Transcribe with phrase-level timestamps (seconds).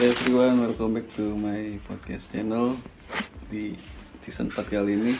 [0.00, 2.72] Oke everyone, welcome back to my podcast channel.
[3.52, 3.76] Di
[4.24, 5.12] season 4 kali ini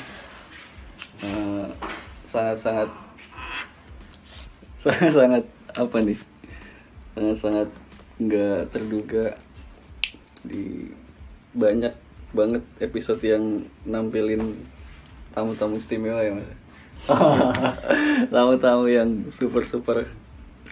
[1.21, 1.68] eh,
[2.25, 2.88] Sangat-sangat
[4.88, 5.45] Sangat-sangat
[5.77, 6.16] apa nih?
[7.12, 7.69] Sangat-sangat
[8.24, 9.37] nggak terduga
[10.48, 10.88] Di
[11.52, 11.92] banyak
[12.33, 14.65] banget episode yang nampilin
[15.37, 16.48] tamu-tamu istimewa ya mas?
[18.33, 20.09] Tamu-tamu yang super-super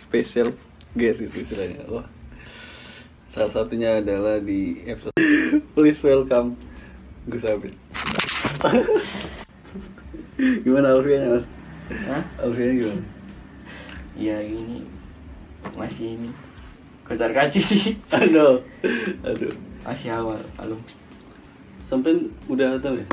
[0.00, 0.56] spesial
[0.96, 1.84] guys itu istilahnya.
[1.92, 2.08] Wah
[3.38, 5.14] Salah satunya adalah di episode
[5.78, 6.58] Please welcome
[7.30, 7.70] Gus Abid
[10.66, 11.46] Gimana Alfianya mas?
[12.02, 12.18] Hah?
[12.42, 13.04] Alfianya gimana?
[14.18, 14.82] Ya ini
[15.78, 16.34] masih ini
[17.06, 17.94] kocar kacir sih.
[18.18, 18.58] Aduh
[19.22, 19.54] Aduh
[19.86, 20.82] Masih awal, belum.
[21.86, 22.18] Sampai
[22.50, 23.06] udah tahu ya?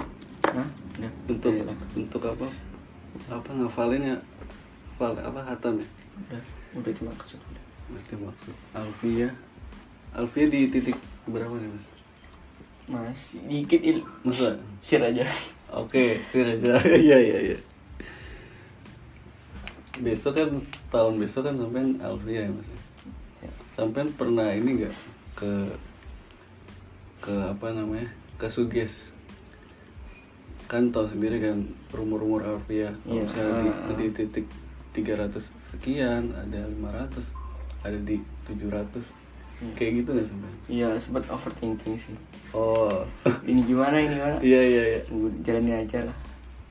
[0.58, 0.66] Hah?
[1.06, 1.12] Udah.
[1.30, 1.78] Untuk Udah, udah.
[1.94, 2.48] untuk apa?
[3.30, 4.18] Apa ngafalinnya?
[4.98, 5.86] Hafal apa hatam ya?
[6.18, 6.42] Udah,
[6.82, 7.38] udah cuma kesel.
[7.94, 9.30] Ngerti maksud Alfia
[10.16, 10.96] Alfia di titik
[11.28, 11.86] berapa nih mas?
[12.88, 14.00] Masih dikit il.
[14.24, 14.56] Masa?
[14.80, 15.28] Sir aja.
[15.74, 16.80] Oke, sir aja.
[17.06, 17.58] Iya iya iya.
[19.96, 20.50] Besok kan
[20.88, 22.68] tahun besok kan sampean Alfia ya mas.
[23.76, 24.96] Sampean pernah ini nggak
[25.36, 25.52] ke
[27.20, 28.08] ke apa namanya
[28.38, 29.12] ke Suges?
[30.66, 32.96] Kan tahu sendiri kan rumor-rumor Alfia.
[33.04, 33.24] Kalau Iya.
[33.28, 33.96] misalnya di, Ah.
[34.00, 34.48] di titik
[34.96, 37.26] 300 sekian, ada 500,
[37.84, 38.16] ada di
[38.48, 39.04] 700.
[39.56, 39.72] Hmm.
[39.80, 40.54] Kayak gitu nggak sampean?
[40.68, 42.16] Iya, sempat overthinking sih.
[42.52, 43.08] Oh.
[43.50, 44.36] Ini gimana ini gimana?
[44.44, 45.02] Iya iya iya.
[45.14, 46.18] Udah, Jalanin aja lah.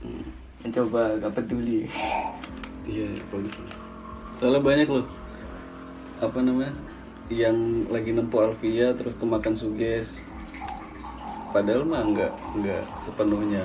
[0.04, 0.26] Hmm.
[0.60, 1.88] Mencoba gak peduli.
[2.84, 3.56] Iya, iya, bagus.
[4.40, 5.06] Soalnya banyak loh
[6.22, 6.72] apa namanya
[7.32, 10.08] yang lagi nempuh Alvia terus kemakan Suges.
[11.52, 13.64] Padahal mah nggak nggak sepenuhnya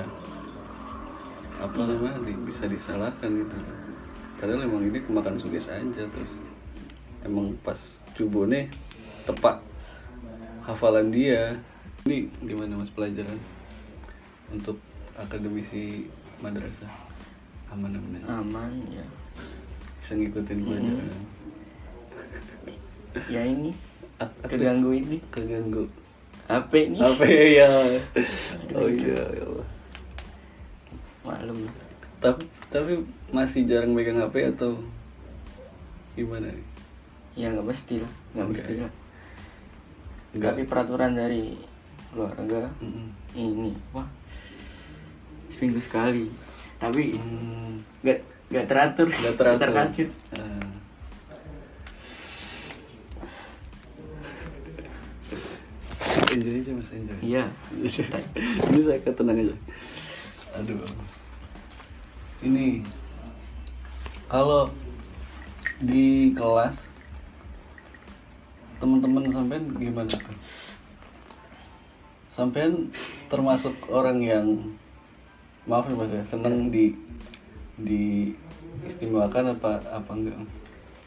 [1.60, 3.56] apa namanya di- bisa disalahkan gitu.
[4.40, 6.32] Padahal emang ini kemakan Suges aja terus
[7.20, 7.76] emang pas
[8.16, 8.72] cubone
[9.22, 9.56] tepat
[10.62, 11.56] hafalan dia.
[12.00, 13.36] Ini gimana mas pelajaran
[14.48, 14.80] untuk
[15.14, 16.08] akademisi
[16.38, 16.88] madrasah
[17.68, 18.24] aman aman?
[18.26, 19.04] Aman ya.
[20.00, 21.20] bisa ngikutin pelajaran
[23.28, 23.70] Ya ini
[24.16, 25.16] aktif- keganggu ini.
[25.28, 25.84] keganggu
[26.46, 26.98] HP nih.
[26.98, 27.68] apa ya
[28.74, 29.68] oh iya ya Allah
[31.20, 31.74] Maklum lah.
[32.18, 32.92] tapi tapi
[33.30, 34.80] masih jarang megang HP atau
[36.12, 36.48] gimana
[37.36, 38.54] Ya nggak mesti lah, nggak Oke.
[38.56, 38.92] mesti lah.
[40.30, 40.50] Nggak.
[40.54, 41.58] Tapi peraturan dari
[42.10, 43.06] keluarga Mm-mm.
[43.34, 43.70] ini.
[43.90, 44.06] Wah
[45.50, 46.30] seminggu sekali.
[46.80, 48.18] Tapi Hmm, nggak
[48.50, 49.08] nggak teratur.
[49.10, 49.60] Nggak teratur.
[49.68, 50.58] Terkacir Ah.
[56.30, 57.44] enjoy aja mas enjoy iya.
[58.70, 59.56] Ini saya ketenang aja.
[60.58, 60.86] Aduh.
[62.40, 62.86] Ini
[64.30, 64.70] kalau
[65.82, 66.76] di kelas
[68.80, 70.36] teman-teman sampean gimana tuh
[72.34, 72.88] sampean
[73.28, 74.46] termasuk orang yang
[75.68, 76.96] maaf ya mas ya seneng di
[77.76, 78.32] di
[78.88, 80.36] istimewakan apa apa enggak?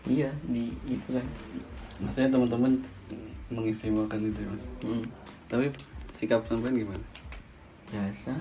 [0.06, 1.26] Iya di gitu kan.
[2.04, 2.72] Maksudnya teman-teman
[3.50, 4.64] mengistimewakan itu ya mas?
[4.86, 5.04] Hmm.
[5.50, 5.74] tapi
[6.18, 7.06] sikap sampean gimana?
[7.90, 8.34] Biasa.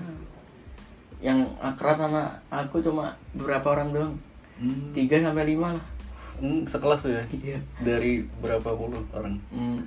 [1.23, 4.15] Yang akrab sama aku cuma beberapa orang doang.
[4.53, 4.93] Hmm.
[4.93, 5.85] tiga sampai lima lah
[6.43, 7.23] Hmm, sekelas tuh ya?
[7.31, 7.59] Iya.
[7.79, 9.39] Dari berapa puluh orang?
[9.47, 9.79] Hmm,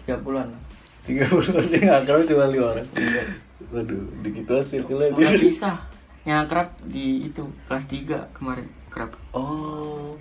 [0.00, 0.48] tiga puluhan.
[0.48, 0.62] Lah
[1.04, 2.86] tiga puluh yang akrab cuma lima orang?
[2.96, 3.24] Iya.
[3.68, 5.12] waduh di gitu sirkulnya.
[5.12, 5.76] Malah pisah
[6.24, 10.14] yang akrab di itu kelas tiga kemarin akrab oh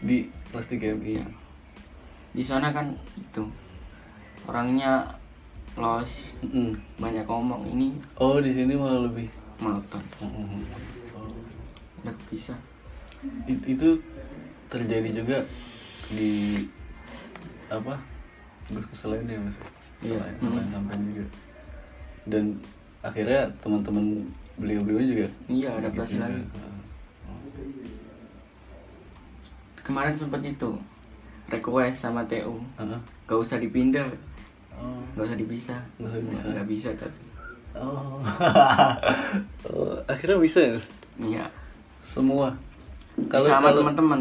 [0.00, 1.26] di kelas 3 MI Iya.
[2.32, 3.44] di sana kan itu
[4.44, 5.14] orangnya
[5.76, 6.74] los Mm-mm.
[6.98, 10.66] banyak ngomong ini oh di sini malah lebih monoton Mm-mm.
[12.02, 12.54] udah bisa.
[13.46, 13.96] It- itu
[14.74, 15.38] terjadi juga
[16.08, 16.58] di
[17.68, 17.94] apa
[18.68, 19.56] gus-gus lainnya mas
[20.02, 20.20] Iya.
[20.36, 21.24] Selain- sampean juga
[22.26, 22.44] dan
[23.00, 24.26] akhirnya teman-teman
[24.56, 26.42] beliau-beliau juga iya gitu adaptasi lagi
[29.78, 30.70] kemarin sempat itu
[31.46, 33.00] request sama TU Heeh.
[33.24, 34.08] gak usah dipindah
[34.74, 34.98] Oh.
[35.14, 36.48] gak usah dipisah Nggak usah dipisah.
[36.50, 37.20] nggak bisa tapi
[37.74, 38.18] Oh.
[39.66, 40.78] Oh, akhirnya bisa ya?
[41.16, 41.44] iya
[42.04, 42.50] Semua.
[43.26, 44.20] kalau sama teman-teman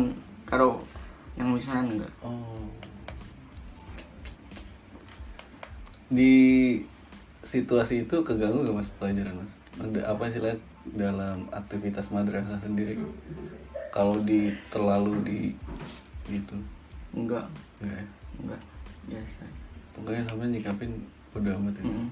[0.53, 0.85] kalau
[1.33, 2.69] yang misalnya enggak Oh.
[6.13, 6.33] Di
[7.49, 9.51] situasi itu keganggu gak mas pelajaran mas?
[9.81, 10.61] Ada apa sih lihat
[10.93, 13.01] dalam aktivitas madrasah sendiri?
[13.89, 15.39] Kalau di terlalu di
[16.29, 16.53] gitu,
[17.17, 17.49] enggak
[17.81, 18.05] enggak ya?
[18.41, 18.61] enggak
[19.09, 19.43] biasa
[19.97, 20.91] Pokoknya sampai nyikapin
[21.33, 21.83] udah amat ya.
[21.85, 22.07] Mm-mm.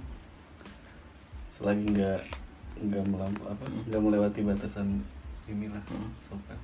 [1.57, 2.21] Selagi nggak
[2.89, 3.85] nggak melampu apa Mm.
[3.85, 5.05] nggak melewati batasan
[5.45, 6.09] inilah Mm.
[6.25, 6.57] sopan.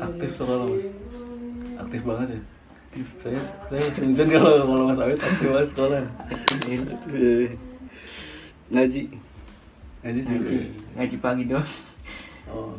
[0.00, 0.84] Aktif sekolah mas.
[1.76, 2.40] Aktif banget ya.
[3.20, 6.00] Saya saya senjen kalau kalau mas Awit aktif banget sekolah.
[6.66, 7.48] Iya.
[8.66, 9.02] ngaji.
[10.02, 10.58] Ngaji juga ngaji.
[10.96, 11.68] Ngaji pagi doang.
[12.50, 12.74] Oh.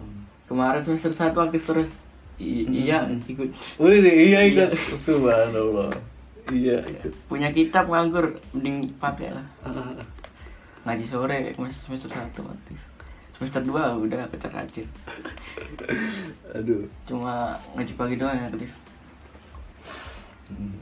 [0.47, 1.89] Kemarin semester satu aktif terus.
[2.37, 3.49] I- iya ikut.
[3.81, 4.69] Wih, iya ikut
[5.01, 5.89] subhanallah.
[6.47, 9.45] Iya ikut punya kitab nganggur mending pakai lah.
[9.65, 9.99] Ah,
[10.87, 11.51] ngaji sore
[11.83, 12.79] semester satu aktif
[13.35, 14.87] semester dua udah kecer kacir
[16.49, 16.87] aduh.
[17.03, 18.71] Cuma ngaji pagi doang yang aktif
[20.47, 20.79] Hmm.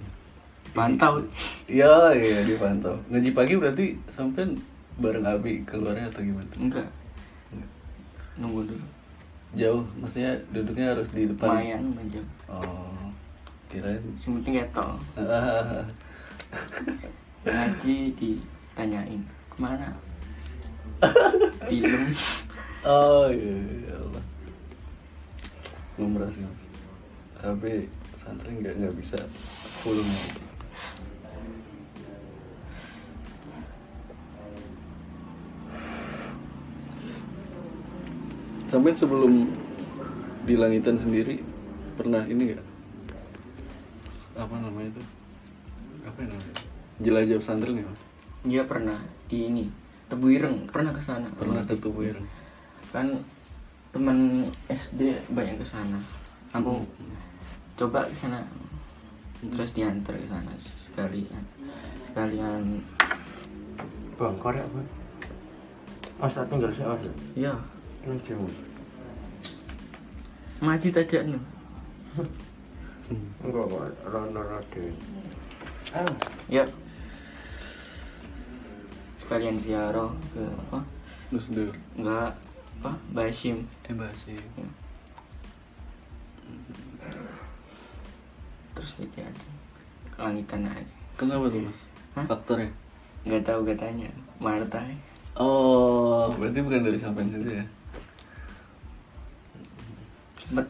[0.77, 1.17] pantau
[1.65, 2.93] Iya, iya dipantau.
[3.09, 4.53] Ngaji pagi berarti sampai
[5.01, 6.45] bareng Abi keluarnya atau gimana?
[6.53, 6.85] enggak.
[8.37, 8.85] Nunggu dulu.
[9.57, 11.49] Jauh, maksudnya duduknya harus di depan.
[11.49, 13.09] lumayan aja Oh,
[13.73, 13.97] kirain.
[14.21, 14.91] yang penting getol
[17.41, 19.21] ngaji ditanyain
[19.55, 19.95] ke mana
[21.71, 22.11] film
[22.91, 23.97] oh iya, iya.
[25.95, 26.59] Lumrah sih mas.
[27.39, 27.87] Tapi
[28.19, 29.15] santri nggak nggak bisa
[29.79, 30.43] full ngaji.
[38.67, 39.55] Sampai sebelum
[40.43, 41.39] di langitan sendiri
[41.95, 42.65] pernah ini nggak?
[44.35, 45.03] Apa namanya itu?
[46.03, 46.55] Apa yang namanya?
[46.99, 47.87] Jelajah pesantren ya
[48.45, 49.63] dia pernah di ini
[50.07, 50.69] tebu ireng.
[50.69, 51.27] Pernah ke sana?
[51.35, 52.27] Pernah ke tubuh ireng.
[52.93, 53.11] kan
[53.91, 55.99] teman SD banyak ke sana.
[56.55, 56.85] Aku
[57.75, 58.45] coba ke sana.
[59.41, 60.51] Terus diantar ke sana
[60.87, 61.43] sekalian.
[62.09, 62.63] Sekalian.
[64.15, 64.79] Bang, korek apa?
[66.15, 67.03] Mas tak tinggal sih mas.
[67.35, 67.53] ya
[68.07, 68.47] Ini jemu.
[70.63, 71.39] majid aja nu
[73.43, 74.83] Enggak kok, rono rade.
[75.93, 76.09] Ah,
[76.49, 76.63] ya
[79.25, 80.79] sekalian ziarah ke apa
[81.27, 81.73] Terus dur.
[81.95, 82.31] enggak
[82.77, 84.37] apa Basim Eh basi.
[88.71, 89.45] terus gitu aja
[90.11, 90.83] kelangitan aja
[91.15, 91.79] Kenapa tuh mas?
[92.13, 92.25] Hah?
[92.27, 92.69] Faktornya?
[93.23, 94.07] nggak tahu katanya
[94.37, 94.95] Marta ya.
[95.33, 97.67] Oh, berarti bukan dari sampean sendiri ya?
[100.37, 100.67] sempet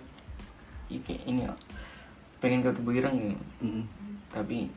[0.87, 1.53] iki ini ya,
[2.39, 3.83] pengen ke Tebu Ireng ya, Mm.
[4.31, 4.69] tapi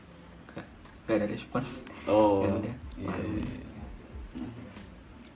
[0.49, 0.65] gak,
[1.05, 1.63] gak ada respon
[2.03, 2.75] Oh, Ya udah.
[2.97, 3.68] iya, iya.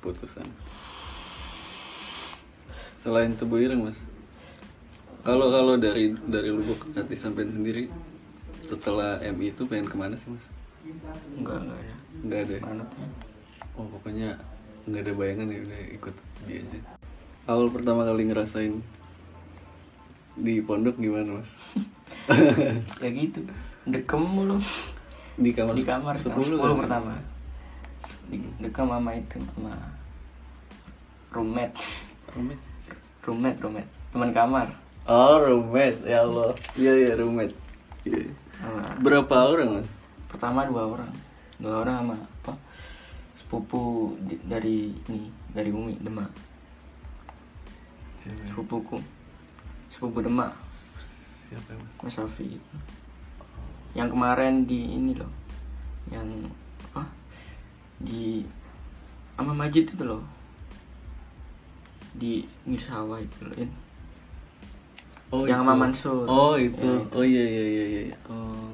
[0.04, 0.48] Putusan.
[3.00, 3.98] Selain Tebu Ireng mas,
[5.24, 7.88] kalau kalau dari dari lubuk hati sampean sendiri
[8.64, 10.44] setelah MI itu pengen ke mana sih mas?
[11.40, 12.54] enggak enggak ada Nggak ada.
[12.54, 12.62] ya?
[12.64, 13.08] manutnya
[13.74, 14.30] Oh pokoknya
[14.84, 16.80] nggak ada bayangan ya udah ikut dia aja.
[17.48, 18.76] Awal pertama kali ngerasain
[20.36, 21.52] di pondok gimana mas?
[23.04, 23.40] ya gitu
[23.84, 24.60] dekem mulu
[25.36, 26.76] di kamar di kamar 10 10, kan?
[26.80, 27.14] pertama
[28.60, 29.74] dekem sama itu sama
[31.34, 31.76] roommate.
[32.34, 32.64] Roommate?
[33.24, 33.90] roommate roommate.
[34.12, 34.68] Teman kamar.
[35.08, 36.00] Oh roommate.
[36.06, 36.54] Ya Allah.
[36.76, 37.56] Iya iya roommate.
[38.04, 38.32] Iya.
[38.60, 39.90] sama Berapa orang mas?
[40.30, 41.14] pertama dua orang.
[41.62, 42.54] Dua orang sama apa?
[43.38, 46.30] Sepupu di- dari ini dari Umi Demak.
[48.50, 48.98] Sepupuku.
[49.94, 50.52] Sepupu Demak.
[51.52, 51.92] Siapa ya, mas?
[52.02, 52.58] Mas Safi
[53.94, 55.30] yang kemarin di ini loh.
[56.10, 56.50] Yang
[58.00, 58.46] di
[59.36, 60.24] sama Majid itu loh
[62.14, 63.70] di Mirsawa itu loh In.
[65.30, 65.66] Oh Yang itu.
[65.66, 66.24] sama Mansur.
[66.26, 66.78] Oh itu.
[66.80, 67.10] Ya, itu.
[67.12, 68.02] Oh iya iya iya iya.
[68.08, 68.18] iya.
[68.28, 68.70] Oh.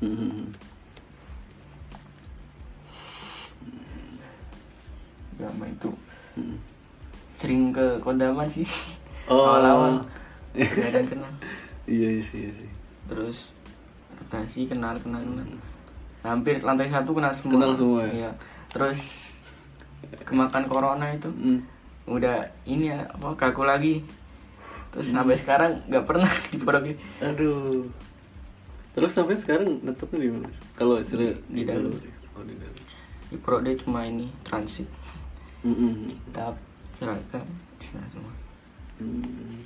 [0.00, 0.50] Hmm.
[5.34, 5.90] ya sama itu
[6.30, 6.56] Hmm.
[7.36, 8.66] sering ke Kondaman sih
[9.26, 9.46] Oh.
[9.46, 9.98] awal-awal
[10.54, 11.32] gak ada yang kenal
[11.84, 12.70] Iya sih iya sih.
[13.06, 13.50] terus
[14.14, 15.46] rotasi kenal kenal kenal
[16.20, 18.30] hampir lantai satu kenal semua Kenal semua ya?
[18.70, 18.98] Terus
[20.24, 21.60] kemakan corona itu Hmm.
[22.06, 24.02] udah ini ya apa kaku lagi
[24.90, 26.94] terus sampai sekarang nggak pernah di ini.
[27.20, 27.86] Aduh.
[28.90, 30.50] Terus sampai sekarang netepnya di mana?
[30.74, 31.94] Kalau istilah Di dalam.
[32.34, 32.74] Oh di dalam.
[33.30, 34.90] di Prode cuma ini transit
[35.62, 36.10] Mm-mm.
[36.34, 36.58] tahap
[36.98, 37.46] seragam
[37.78, 38.34] di sana semua
[38.98, 39.62] Hmm.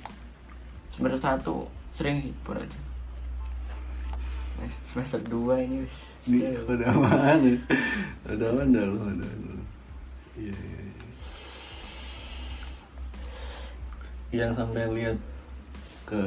[0.89, 1.55] semester satu
[1.91, 2.69] sering Prode
[4.55, 5.83] Nah, semester dua ini
[6.25, 7.57] Di udah aman ya.
[8.33, 9.55] Udah aman dah lu, udah lu.
[10.33, 10.81] Iya iya.
[10.81, 11.09] iya.
[14.33, 15.17] Yang sampai lihat
[16.09, 16.21] ke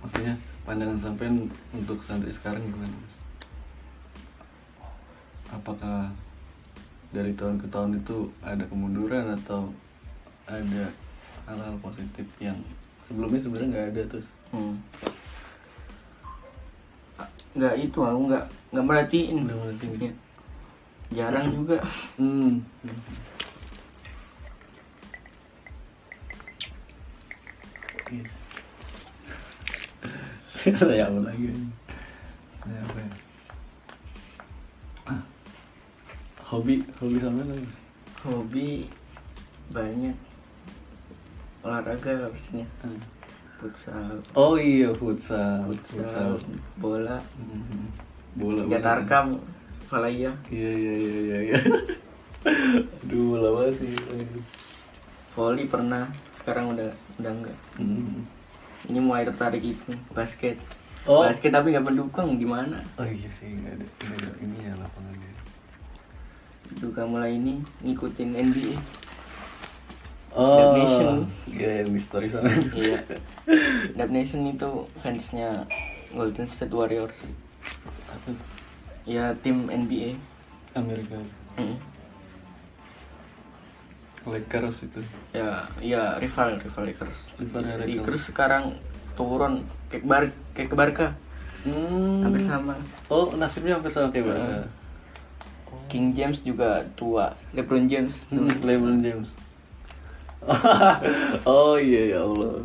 [0.00, 0.34] maksudnya
[0.64, 3.14] pandangan sampean untuk santri sekarang gimana mas?
[5.52, 6.08] Apakah
[7.12, 9.70] dari tahun ke tahun itu ada kemunduran atau
[10.48, 10.88] ada
[11.44, 12.56] hal-hal positif yang
[13.04, 14.28] sebelumnya sebenarnya nggak ada terus?
[14.56, 14.76] hmm.
[17.54, 18.44] Nggak itu aku nggak
[18.74, 19.92] nggak merhatiin Nggak merhatiin.
[19.98, 20.12] Iya.
[21.14, 21.76] jarang juga
[22.18, 22.52] Hmm.
[30.64, 31.44] Ya apa lagi
[32.64, 33.10] ya, apa ya?
[36.44, 37.66] Hobi hobi sama sih
[38.24, 38.68] hobi
[39.74, 40.16] banyak
[41.64, 43.13] olahraga pastinya Ah.
[43.58, 44.14] Futsal.
[44.34, 45.70] Oh iya futsal.
[45.70, 46.40] Futsal.
[46.78, 47.18] Bola.
[47.38, 47.82] Mhm.
[48.34, 48.82] bola ya bola.
[48.82, 49.26] tarkam
[49.86, 51.58] falaya iya iya iya iya iya.
[53.06, 53.94] Aduh banget sih.
[55.34, 56.10] Volley pernah
[56.42, 57.58] sekarang udah udah enggak.
[57.78, 58.26] Mhm.
[58.84, 60.58] ini mulai tertarik itu basket.
[61.08, 61.24] Oh.
[61.24, 62.80] basket tapi nggak mendukung gimana?
[62.96, 65.32] Oh iya sih nggak ada nggak ada ini ya lapangannya.
[66.80, 68.76] Juga mulai ini ngikutin NBA
[70.34, 70.58] oh.
[70.58, 71.14] Dub Nation.
[71.46, 72.50] iya yang di story sana.
[72.74, 72.98] Iya.
[73.98, 75.64] Dub Nation itu fansnya
[76.10, 77.16] Golden State Warriors.
[78.10, 78.30] Apa?
[79.06, 80.18] Ya tim NBA
[80.74, 81.18] Amerika.
[81.58, 81.78] Mm.
[84.24, 85.00] Lakers itu.
[85.36, 87.20] Ya ya rival rival Lakers.
[87.38, 87.98] Rivalnya Lakers.
[88.02, 88.64] Lakers sekarang
[89.14, 89.62] turun
[89.92, 90.24] kayak bar
[90.56, 91.08] kayak ke Barca.
[91.64, 92.20] Hmm.
[92.20, 92.76] hampir sama.
[93.08, 94.58] Oh nasibnya hampir sama kayak Barca.
[95.92, 97.36] King James juga tua.
[97.52, 98.14] LeBron James.
[98.32, 99.30] Hmm, LeBron James
[101.48, 102.60] oh iya ya Allah.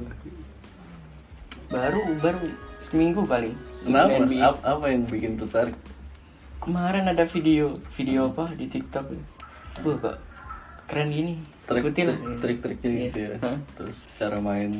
[1.70, 2.42] Baru baru
[2.84, 4.10] seminggu paling kenapa?
[4.18, 4.44] Ikutin NBA.
[4.44, 5.78] Ap- apa yang bikin tertarik?
[6.60, 9.06] Kemarin ada video video apa di TikTok?
[9.82, 10.18] Wah kok
[10.90, 11.34] keren gini.
[11.64, 12.18] Trik ikutin lah.
[12.42, 13.02] trik-triknya Iya.
[13.06, 13.30] gitu ya.
[13.40, 13.58] Hah?
[13.78, 14.74] terus cara main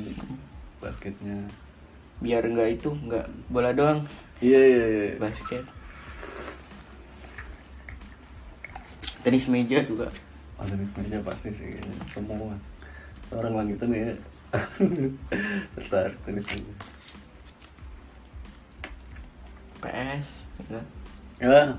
[0.80, 1.46] basketnya.
[2.20, 4.04] Biar nggak itu nggak bola doang.
[4.42, 5.08] Iya iya iya.
[5.16, 5.64] Basket.
[9.22, 10.10] Tenis meja juga.
[10.58, 11.80] Ada di meja pasti sih
[12.12, 12.52] semua
[13.34, 14.14] orang langitan ya
[15.78, 16.74] tertarik tenis meja
[19.80, 20.80] PS gitu.
[21.40, 21.78] ya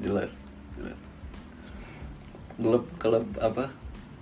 [0.00, 0.32] jelas
[0.76, 0.98] jelas
[2.56, 3.68] klub klub apa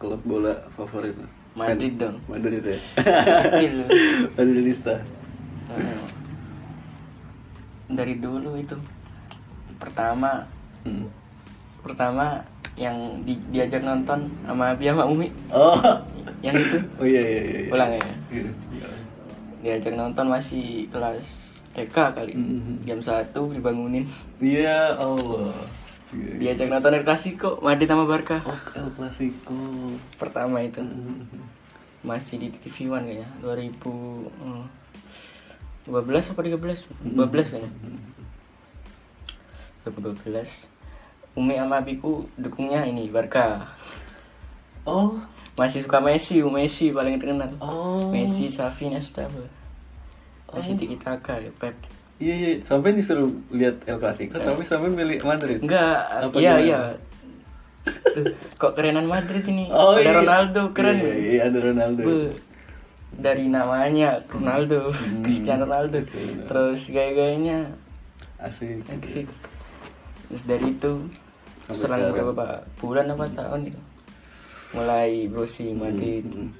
[0.03, 1.15] klub bola favorit
[1.55, 2.03] mas Madrid Fans?
[2.03, 2.17] dong.
[2.27, 3.75] Madrid ya Kecil.
[4.37, 4.95] Madridista
[5.71, 5.99] Heeh.
[7.95, 8.75] dari dulu itu
[9.79, 10.51] pertama
[10.83, 11.07] hmm.
[11.87, 12.43] pertama
[12.75, 15.31] yang di, diajak nonton sama Abi sama Umi.
[15.55, 15.79] Oh.
[16.43, 16.79] Yang itu.
[17.01, 17.71] Oh iya iya iya iya.
[17.71, 18.03] Ulang ya?
[18.31, 18.51] Iya.
[19.65, 21.25] diajak nonton masih kelas
[21.73, 22.37] TK kali.
[22.37, 22.85] Mhm.
[22.85, 24.05] jam satu dibangunin.
[24.43, 25.55] Iya Allah.
[26.13, 26.53] Iya, iya.
[26.53, 28.43] diajak nonton El Clasico Madrid sama Barca.
[28.45, 29.57] Oh El Clasico.
[30.19, 30.83] Pertama itu.
[30.83, 31.55] Mhm.
[32.05, 33.29] masih di TV One kayaknya.
[33.41, 36.85] 2012 apa 13
[37.17, 37.73] 12 kayaknya.
[39.89, 40.74] 2012
[41.35, 43.67] Umi sama Abiku dukungnya ini Barca
[44.87, 45.19] oh.
[45.55, 47.47] Masih suka Messi Messi paling terkenal.
[47.63, 48.11] Oh.
[48.11, 49.43] Messi Xavi Iniesta bu.
[50.51, 50.79] masih Oh.
[50.79, 51.75] tiki taka ya Pep.
[52.19, 52.51] Iya iya.
[52.63, 54.35] Sampai disuruh lihat El Clasico.
[54.35, 55.63] Tapi sampai milih Madrid.
[55.63, 56.63] Enggak Apa iya gimana?
[56.63, 56.81] iya.
[57.85, 58.25] Tuh,
[58.57, 59.71] kok kerenan Madrid ini?
[59.71, 60.13] Oh ada iya.
[60.19, 60.99] Ronaldo keren.
[60.99, 62.01] iya, iya ada Ronaldo.
[62.03, 62.17] Bu,
[63.15, 66.03] dari namanya Ronaldo, Hmm, Cristiano Ronaldo,
[66.51, 67.71] terus gaya-gayanya?
[68.43, 68.83] Asik.
[68.91, 69.31] Asik.
[70.27, 70.93] Terus dari itu
[71.73, 72.13] Sekarang.
[72.13, 73.81] berapa bulan apa tahun itu
[74.75, 76.27] mulai browsing Madrid.
[76.27, 76.51] Hmm.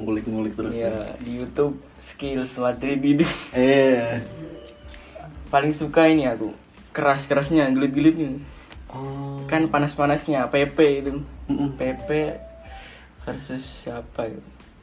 [0.00, 4.16] ngulik-ngulik terus Ya di YouTube skills Madrid itu eh
[5.50, 6.54] paling suka ini aku
[6.94, 8.38] keras-kerasnya, gelut-gelutnya.
[8.90, 11.22] oh Kan panas-panasnya PP itu.
[11.50, 11.74] Mm-mm.
[11.74, 12.08] PP
[13.26, 14.40] versus siapa itu?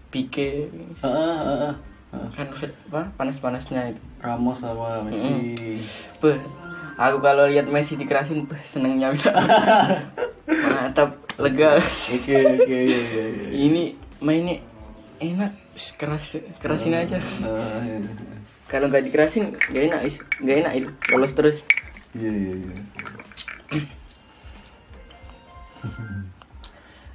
[0.08, 0.72] Pique
[1.04, 1.74] Ah, ah,
[2.16, 2.48] ah, kan
[2.92, 4.02] apa panas-panasnya itu.
[4.24, 5.32] Ramos sama Messi
[6.24, 6.40] Beh,
[6.98, 9.14] aku kalau lihat Messi dikerasin, senengnya.
[10.48, 11.78] Mantap, lega.
[12.10, 12.80] oke oke
[13.54, 14.58] Ini mainnya
[15.22, 15.54] enak,
[16.02, 17.22] keras kerasin aja.
[17.46, 18.02] Ah, iya.
[18.68, 20.18] Kalau nggak dikerasin, nggak enak, is.
[20.42, 20.90] nggak enak itu.
[21.08, 21.58] Polos terus.
[22.18, 22.76] iya iya iya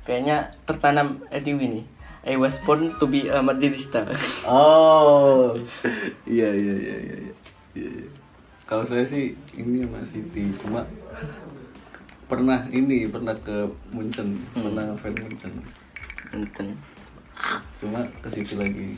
[0.07, 1.83] Kayaknya tertanam di ini.
[2.23, 4.07] I was born to be a Madridista.
[4.47, 5.59] oh
[6.31, 7.35] iya iya iya iya iya
[7.75, 8.22] iya iya.
[8.67, 10.87] Kalau saya sih ini masih di cuma
[12.31, 14.39] pernah ini pernah ke Munchen.
[14.55, 14.65] Hmm.
[14.71, 15.53] pernah ngefans Munchen.
[16.33, 16.69] Enten.
[17.83, 18.97] cuma ke situ lagi.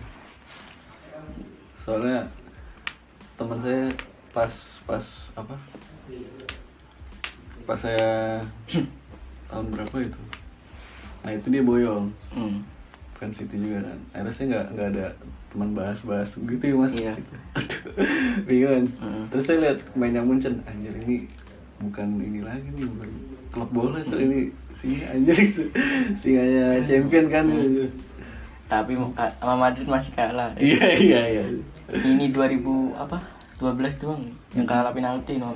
[1.83, 2.29] Soalnya
[3.35, 3.89] teman saya
[4.31, 4.53] pas
[4.85, 5.57] pas apa?
[7.65, 8.45] Pas saya
[9.49, 10.21] tahun berapa itu?
[11.25, 12.13] Nah itu dia boyong.
[12.37, 12.61] Hmm.
[13.25, 15.07] Fans City juga kan akhirnya saya nggak nggak ada
[15.49, 17.15] teman bahas-bahas gitu ya mas Iya.
[17.55, 17.81] Aduh,
[18.49, 19.25] bingung Mm.
[19.29, 21.25] terus saya lihat mainnya Munchen anjir ini
[21.81, 23.11] bukan ini lagi nih bukan
[23.49, 25.63] klub bola so ini singa anjir itu
[26.21, 27.89] singanya champion kan Mm.
[28.65, 30.51] Tapi sama Madrid masih kalah.
[30.57, 31.45] iya iya iya
[31.95, 32.65] Ini 2000
[32.97, 33.21] apa?
[33.61, 35.53] 12 doang yang kalah penalti no.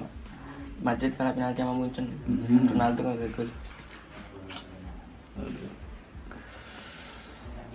[0.79, 2.05] Madrid kalah penalti sama Munchen.
[2.29, 2.69] Hmm.
[2.69, 3.49] Ronaldo nggak gol.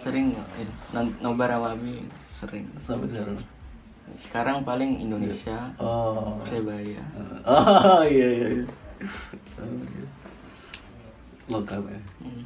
[0.03, 0.35] Sering
[1.23, 2.03] nobar sama Abi
[2.35, 2.67] sering.
[2.83, 3.07] sampai
[4.19, 6.43] sekarang paling Indonesia oh.
[6.43, 6.99] Persebaya
[7.47, 8.65] oh iya iya iya.
[11.47, 12.01] Lokal ya.
[12.19, 12.43] Hmm.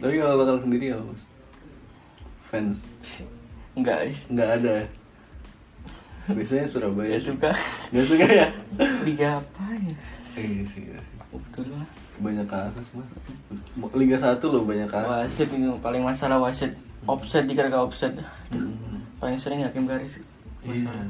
[0.00, 1.22] tapi kalau lokal sendiri apa mas?
[2.48, 2.78] Fans?
[3.76, 4.86] Enggak nggak ada ya?
[6.28, 7.16] Biasanya Surabaya.
[7.16, 7.50] Ya suka.
[7.92, 8.48] Nggak suka ya?
[9.04, 9.96] Liga apa ya
[10.38, 11.16] iya sih iya sih.
[11.28, 11.86] betul lah.
[12.22, 13.08] Banyak kasus mas.
[13.94, 15.10] Liga 1 loh banyak kasus.
[15.10, 16.72] Wasit ini paling masalah wasit.
[17.04, 18.14] Offset dikira ke offset.
[18.54, 19.02] Hmm.
[19.18, 20.14] paling sering hakim garis.
[20.62, 21.06] Iya.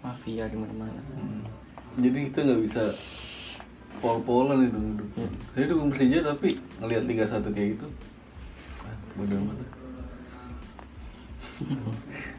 [0.00, 1.00] Mafia di mana-mana.
[1.18, 1.42] Hmm.
[1.98, 2.82] jadi kita nggak bisa
[3.98, 4.78] pol-polan itu.
[4.78, 5.08] Duduk.
[5.18, 5.28] Iya.
[5.52, 7.86] Saya dukung Persija tapi ngelihat Liga 1 kayak gitu
[8.86, 9.58] ah, bodoh amat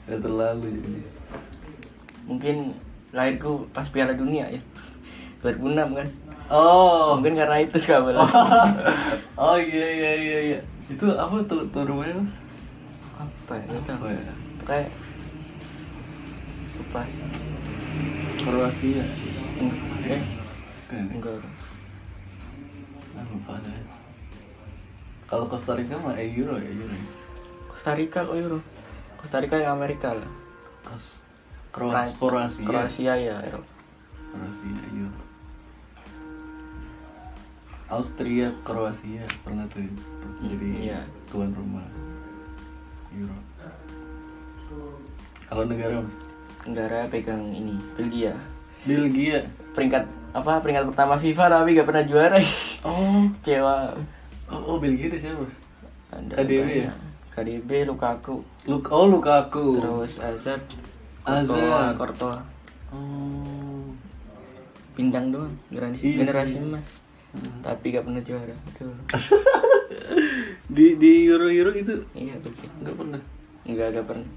[0.07, 1.01] ya terlalu jadi
[2.29, 2.55] mungkin
[3.15, 4.61] lahirku pas Piala Dunia ya.
[5.43, 6.07] 2006 kan.
[6.47, 7.19] Oh.
[7.19, 8.23] Mungkin karena itu suka bola.
[9.37, 10.59] Oh iya iya iya iya.
[10.89, 12.33] Itu apa tuh tuh rumahnya mas?
[13.21, 13.69] Apa ya?
[13.85, 14.33] Apa ya?
[14.67, 14.89] kayak
[16.75, 17.01] lupa.
[18.41, 19.05] Kroasia.
[19.61, 19.79] Enggak.
[20.07, 20.21] eh
[20.87, 21.43] kan enggak
[23.19, 23.75] ah, lupa deh
[25.27, 26.95] kalau Costa Rica mah eh, Euro ya Euro
[27.67, 28.63] Costa Rica kok Euro.
[29.19, 30.29] Costa Rica yang Amerika lah.
[30.87, 31.26] Kos
[31.77, 32.17] Kroasia.
[32.17, 33.37] Kroasia Kroasia ya
[34.33, 35.21] Kroasia Euro
[37.93, 39.85] Austria Kroasia pernah tuh
[40.41, 40.99] jadi iya.
[41.29, 41.85] tuan rumah
[43.13, 43.37] Euro
[45.47, 46.03] kalau negara
[46.67, 48.35] negara pegang ini Belgia.
[48.83, 49.47] Belgia.
[49.71, 50.03] Peringkat
[50.35, 52.37] apa peringkat pertama FIFA tapi gak pernah juara.
[52.83, 53.31] Oh.
[53.47, 53.95] Cewa
[54.51, 55.45] oh, oh Belgia ada siapa?
[56.11, 56.91] Ada KDB ya?
[57.31, 58.43] KDB Lukaku.
[58.67, 59.79] Luk oh Lukaku.
[59.79, 60.67] Terus Hazard
[61.27, 62.39] Courtois, Courtois.
[62.95, 63.91] oh.
[64.95, 66.87] Bintang doang generasi, Iya generasi emas.
[67.61, 68.55] Tapi gak pernah juara
[70.75, 73.21] di di Euro Euro itu iya begitu nggak pernah?
[73.67, 74.29] Enggak gak pernah.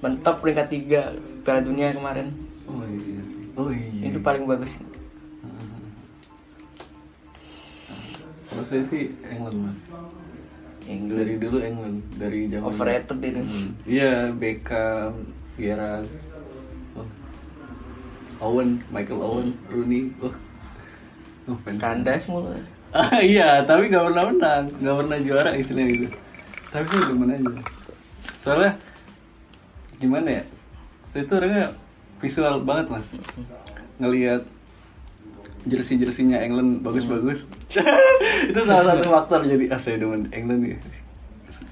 [0.00, 1.02] Mentok peringkat tiga
[1.44, 2.32] Piala Dunia kemarin.
[2.64, 3.20] Oh iya
[3.60, 4.08] oh iya.
[4.08, 4.72] Itu paling bagus.
[8.46, 9.76] Kalau saya sih England mas.
[10.86, 11.18] England.
[11.18, 13.40] Dari dulu England dari zaman overrated itu.
[13.42, 13.68] Hmm.
[13.84, 15.12] Iya, Beckham,
[15.58, 16.06] Gerrard.
[18.40, 20.34] Owen, Michael Owen, Rooney, oh,
[21.48, 22.52] oh kandas mulu
[22.96, 26.06] Ah iya, tapi gak pernah menang, gak pernah juara istilahnya itu.
[26.72, 27.50] Tapi saya demen aja.
[28.40, 28.72] Soalnya
[30.00, 30.44] gimana ya?
[31.12, 31.66] Saya tuh orangnya
[32.22, 33.06] visual banget mas.
[34.00, 34.42] Ngelihat
[35.66, 37.44] jersey jersinya England bagus-bagus.
[38.50, 40.78] itu salah satu faktor jadi ah saya demen England nih.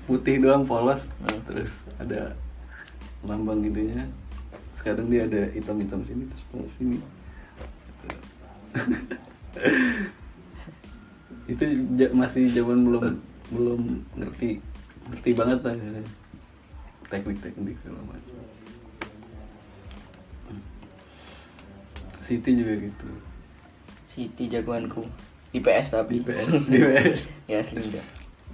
[0.05, 1.41] Putih doang polos, Hmm.
[1.49, 2.37] terus ada
[3.25, 4.05] lambang itunya.
[4.85, 7.01] Sekarang dia ada hitam-hitam sini terus polos sini.
[11.57, 11.65] itu
[12.13, 13.17] masih zaman belum
[13.49, 14.61] belum ngerti
[15.09, 15.73] ngerti banget lah.
[15.73, 16.05] Ya.
[17.09, 18.37] teknik-teknik segala macam.
[22.21, 23.09] City juga gitu.
[24.13, 25.09] City jagoanku.
[25.49, 26.21] Di PS tapi.
[26.21, 28.05] Di PS di PS ya asli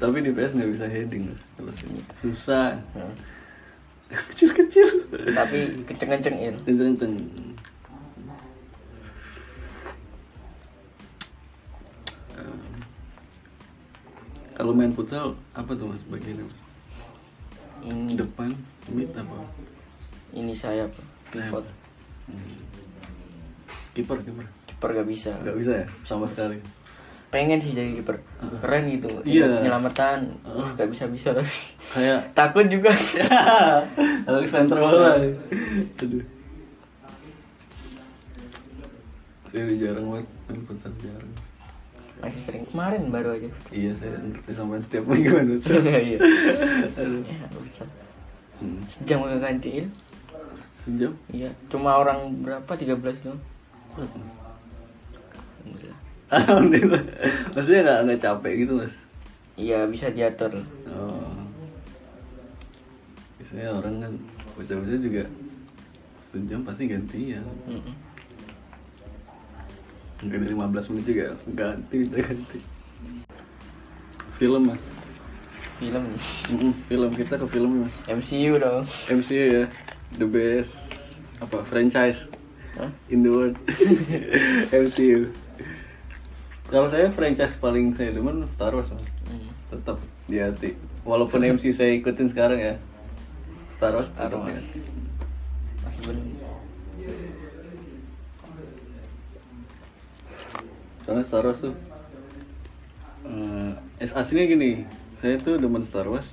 [0.01, 1.40] tapi di PS nggak bisa heading mas.
[1.61, 2.81] Kalau sini susah.
[2.97, 3.12] Hmm.
[4.35, 4.88] kecil-kecil.
[5.31, 6.55] Tapi kenceng-kenceng il.
[6.66, 7.14] Kenceng-kenceng.
[12.35, 12.59] Em,
[14.55, 16.59] kalau main futsal apa tuh mas bagiannya mas?
[17.81, 18.12] Ini.
[18.18, 18.51] Depan
[18.90, 19.46] mid apa?
[20.35, 20.87] Ini saya
[21.31, 21.66] pivot
[22.31, 22.62] Hmm.
[23.90, 24.46] kiper kiper.
[24.70, 25.35] Kiper gak bisa.
[25.42, 25.87] Nggak bisa ya?
[26.07, 26.62] Sama sekali
[27.31, 28.19] pengen sih jadi kiper.
[28.61, 29.47] Keren gitu Iya.
[29.59, 30.19] penyelamatan.
[30.43, 30.66] Heeh.
[30.75, 31.51] gak bisa bisa tapi
[31.88, 32.90] kayak takut juga.
[34.29, 35.16] Alexander bola
[35.97, 36.25] aduh.
[39.51, 41.33] Saya jarang banget main futsal jarang.
[42.21, 43.49] Masih sering kemarin baru aja.
[43.71, 46.19] Iya saya ngerti sampai setiap minggu main futsal iya
[46.95, 47.23] aduh.
[47.25, 47.47] Ya
[48.61, 48.77] Hmm.
[48.93, 49.88] sejam gak ganti il
[50.79, 51.12] sejam?
[51.29, 52.69] Iya cuma orang berapa?
[52.69, 53.40] 13 doang.
[53.97, 55.99] Alhamdulillah.
[56.31, 57.03] Alhamdulillah
[57.55, 58.95] maksudnya nggak nggak capek gitu mas?
[59.59, 60.62] Iya bisa diatur.
[60.88, 61.35] Oh.
[63.37, 64.12] Biasanya orang kan
[64.55, 65.25] bocah-bocah juga
[66.31, 67.95] sejam pasti ganti ya Mm-mm.
[70.23, 72.59] Nggak dari 15 menit juga langsung ganti bisa ganti.
[74.38, 74.83] Film mas?
[75.81, 76.05] Film.
[76.53, 77.11] Mm-mm, film.
[77.16, 77.95] Kita ke film mas.
[78.07, 78.85] MCU dong.
[79.09, 79.64] MCU ya.
[80.16, 80.77] The best
[81.40, 82.29] apa franchise.
[82.79, 82.87] Hah?
[83.11, 83.57] in the world.
[84.85, 85.35] MCU
[86.70, 89.02] kalau saya franchise paling saya demen Star Wars mas.
[89.26, 89.50] Hmm.
[89.74, 89.98] tetap
[90.30, 90.78] di hati.
[91.02, 92.74] Walaupun MC saya ikutin sekarang ya.
[93.74, 94.54] Star Wars Star Wars.
[95.83, 96.26] masih belum.
[101.02, 101.74] Karena Star Wars tuh
[103.26, 104.70] eh, es aslinya gini.
[105.18, 106.30] Saya tuh demen Star Wars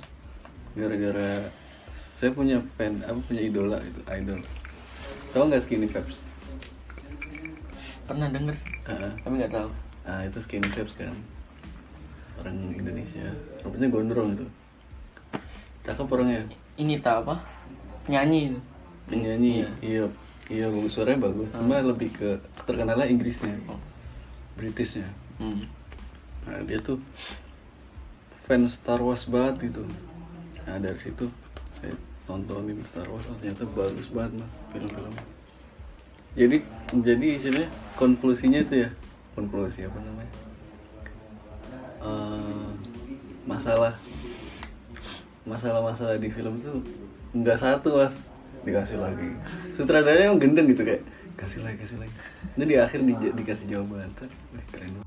[0.78, 1.50] gara-gara
[2.22, 4.40] saya punya fan apa punya idola itu idol.
[5.34, 6.22] Tahu nggak skinny Peps?
[8.06, 8.54] Pernah denger
[8.88, 9.68] Ah, tapi nggak tahu
[10.08, 11.12] ah itu skinny Peps kan.
[12.40, 13.28] Orang Indonesia.
[13.60, 14.46] Rambutnya gondrong itu.
[15.84, 16.48] Cakep orangnya.
[16.80, 17.44] Ini tak apa?
[18.08, 18.60] Nyanyi itu.
[19.08, 20.08] Penyanyi iya.
[20.48, 20.66] iya.
[20.72, 20.96] Bagus.
[20.96, 21.52] Suaranya bagus.
[21.52, 23.52] Cuma lebih ke terkenalnya Inggrisnya.
[24.56, 25.06] Britishnya.
[25.38, 25.70] Hmm.
[26.48, 26.98] nah dia tuh
[28.48, 29.84] fans Star Wars banget gitu.
[30.66, 31.28] Nah dari situ
[31.78, 31.94] saya
[32.26, 33.22] nontonin Star Wars.
[33.28, 35.14] Oh, ternyata bagus banget mas film-film.
[36.34, 36.56] Jadi
[37.04, 37.68] jadi istilahnya
[38.00, 38.90] konklusinya itu ya
[39.38, 40.32] konklusi apa namanya.
[42.02, 42.68] Eh,
[43.46, 43.94] masalah
[45.46, 46.82] masalah-masalah di film itu
[47.38, 48.14] nggak satu mas.
[48.66, 49.30] Dikasih lagi.
[49.78, 51.06] Sutradaranya emang gendeng gitu kayak
[51.38, 52.14] kasih lagi kasih lagi.
[52.58, 54.10] Ini di akhir di, dikasih jawaban.
[54.50, 54.98] Wih, keren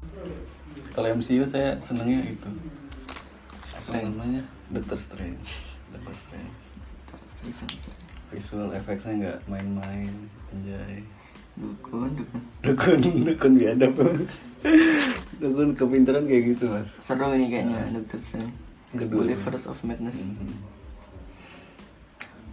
[0.91, 2.49] kalau MCU saya senengnya itu.
[3.71, 4.43] Apa namanya?
[4.71, 5.51] Doctor Strange.
[5.91, 6.57] Doctor Strange.
[8.31, 10.11] Visual effectsnya nggak main-main
[10.51, 11.03] anjay
[11.55, 12.41] dukun dukun.
[12.63, 13.91] Dukun dukun biadab
[15.37, 15.69] dukun.
[15.73, 16.89] Kepintaran kayak gitu mas.
[17.01, 18.53] Seru ini kayaknya Doctor Strange
[18.91, 19.23] Kedua.
[19.23, 20.15] Multiverse of Madness.
[20.15, 20.57] Mhm.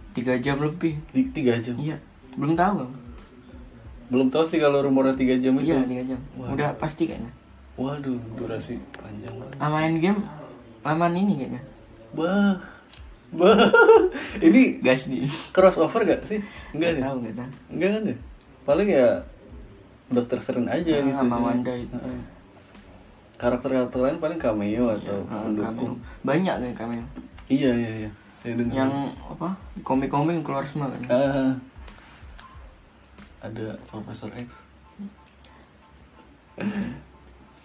[0.09, 0.97] tiga jam lebih.
[1.11, 1.75] Di- tiga jam?
[1.77, 1.95] Iya.
[2.35, 2.93] Belum tahu Bang.
[4.09, 5.69] belum tahu sih kalau rumornya tiga jam itu.
[5.69, 6.19] Iya tiga jam.
[6.33, 6.49] Wah.
[6.49, 7.29] udah pasti kayaknya.
[7.77, 9.55] Waduh durasi panjang banget.
[9.55, 10.19] Sama game
[10.81, 11.61] laman ini kayaknya.
[12.17, 12.57] Bah
[13.29, 13.69] bah
[14.45, 15.29] ini gas nih.
[15.53, 16.41] crossover gak sih?
[16.73, 17.49] Enggak sih tahu nggak tahu.
[17.69, 18.15] Enggak kan ya
[18.69, 19.25] paling ya
[20.07, 21.43] dokter Strange aja Ah, gitu sama sih.
[21.43, 21.97] Wanda itu.
[23.35, 25.97] Karakter-karakter lain paling cameo atau Ah, pendukung.
[25.97, 26.21] cameo.
[26.21, 27.03] banyak kan cameo.
[27.47, 28.09] Iya iya iya.
[28.39, 28.75] Saya dengar.
[28.77, 28.91] Yang
[29.25, 29.49] apa?
[29.81, 31.01] Komik-komik keluar semua kan?
[31.09, 31.51] Ah,
[33.41, 34.47] ada Profesor X.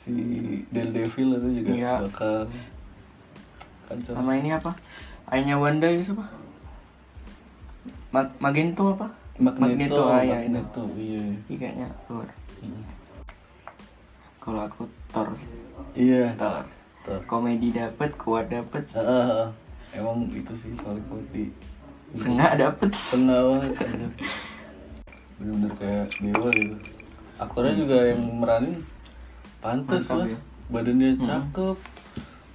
[0.01, 0.15] Si
[0.71, 1.95] Daredevil itu juga Iya.
[2.07, 2.37] bakal
[3.85, 4.71] kacau sama ini apa?
[5.27, 6.27] Ayahnya Wanda itu apa
[8.13, 10.03] Mag Magento apa Magneto.
[10.07, 10.55] Ah, ya, itu.
[10.55, 10.83] Magneto.
[10.95, 11.25] iya.
[11.51, 11.57] Iya.
[11.59, 12.29] Kayaknya keluar
[12.65, 12.85] Hmm.
[14.41, 15.29] kalau aku Thor
[15.99, 16.33] iya.
[16.39, 16.65] Thor
[17.05, 17.21] Thor.
[17.27, 18.87] komedi dapet kuat dapet.
[18.95, 19.49] Ah, ah, ah.
[19.91, 21.03] emang itu sih kalau
[21.35, 21.51] di
[22.15, 22.89] sengak dapet.
[23.11, 23.73] Tengah banget
[25.35, 26.77] bener-bener kayak dewa gitu.
[27.43, 28.77] Aktornya juga yang meranin
[29.59, 30.31] pantas mas.
[30.31, 30.39] ya.
[30.71, 31.27] badannya Hmm.
[31.27, 31.77] cakep.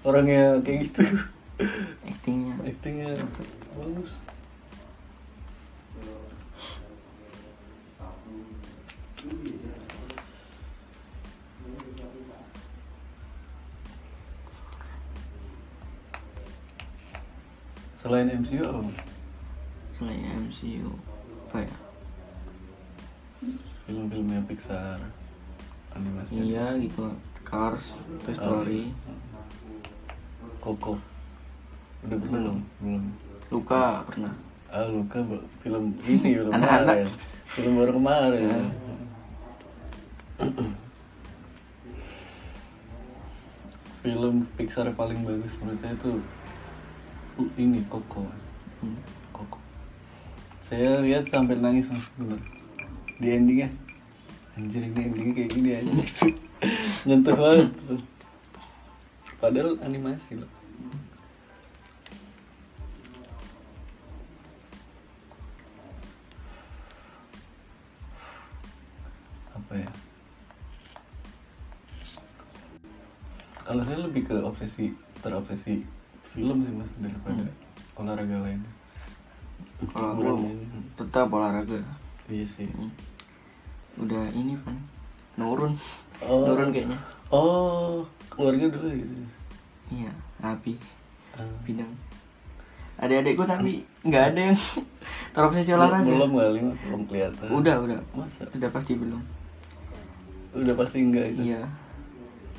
[0.07, 1.03] Orangnya kayak gitu.
[2.07, 2.55] Actingnya.
[2.63, 3.11] Actingnya
[3.75, 4.11] bagus
[17.99, 18.81] selain MCU apa?
[19.97, 20.89] selain MCU
[21.49, 21.71] apa ya?
[23.83, 24.99] Film-filmnya Pixar
[25.91, 27.09] animasi iya gitu.
[27.43, 27.81] Cars
[28.23, 28.81] Toy Story.
[30.61, 30.99] Coco.
[32.05, 32.29] Udah Belum.
[32.29, 32.57] belum?
[32.79, 33.03] Belum.
[33.49, 34.33] Luka pernah.
[34.69, 35.17] Ah luka
[35.59, 36.85] film ini film Anak-anak.
[36.85, 37.07] kemarin.
[37.49, 38.41] Film baru kemarin.
[38.45, 38.61] Ya.
[43.99, 46.11] film Pixar paling bagus menurut saya itu
[47.55, 48.27] ini Coco
[48.79, 48.95] Hmm.
[49.35, 49.59] Coco
[50.63, 52.05] saya lihat sampai nangis mas
[53.19, 53.67] di endingnya.
[54.53, 55.91] Anjir ini endingnya kayak gini aja.
[57.09, 57.69] Nyentuh banget
[59.39, 60.51] padahal animasi loh.
[69.55, 69.91] Apa ya?
[73.63, 74.93] Kalau saya lebih ke obsesi
[75.25, 75.98] terobsesi
[76.39, 77.43] film sih mas daripada
[77.99, 78.71] olahraga lainnya
[79.91, 80.51] kalau aku
[80.99, 81.79] tetap olahraga.
[82.27, 82.67] Iya sih.
[82.67, 82.91] Hmm.
[83.99, 84.75] udah ini kan
[85.35, 85.75] nurun.
[86.23, 86.47] Oh.
[86.47, 86.99] nurun kayaknya.
[87.31, 89.13] Oh keluarga dulu gitu.
[89.91, 90.75] Iya api
[91.35, 91.47] Ah.
[91.63, 91.91] bidang.
[92.99, 94.57] Adik-adikku tapi nggak ada yang
[95.35, 96.07] terobsesi olahraga.
[96.07, 97.47] belum kali belum kelihatan.
[97.51, 97.99] Udah udah.
[98.15, 98.43] Masa?
[98.51, 99.21] Udah pasti belum.
[100.55, 101.63] Udah pasti enggak itu iya.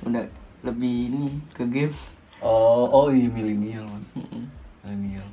[0.04, 0.24] Udah
[0.64, 1.92] lebih ini ke game
[2.40, 3.87] oh oh iya milenial
[4.85, 5.29] milenial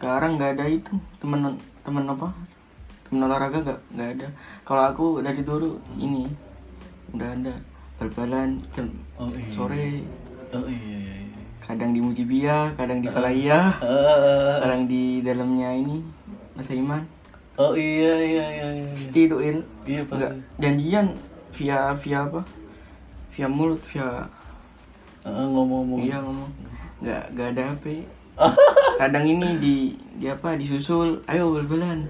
[0.00, 2.32] sekarang nggak ada itu temen temen apa?
[3.04, 4.28] Temen olahraga nggak nggak ada.
[4.64, 6.24] Kalau aku dari dulu ini
[7.12, 7.54] udah ada.
[8.00, 8.88] Bal-balan jam
[9.20, 9.52] oh iya.
[9.52, 10.00] sore.
[10.56, 11.42] Oh iya iya, iya.
[11.60, 16.02] kadang di Mujibia kadang di Falaya Ah, kadang di dalamnya ini
[16.58, 17.06] Mas Iman
[17.54, 18.90] oh iya iya iya iya.
[18.98, 21.14] Pasti doil iya nggak janjian
[21.54, 22.42] via via apa?
[23.36, 24.26] Via mulut via
[25.24, 26.00] ngomong-ngomong.
[26.00, 26.50] Iya ngomong.
[27.00, 27.84] Nggak nggak ada hp
[29.00, 29.76] kadang ini di
[30.16, 31.20] di apa disusul.
[31.28, 32.08] Ayo bel-belan.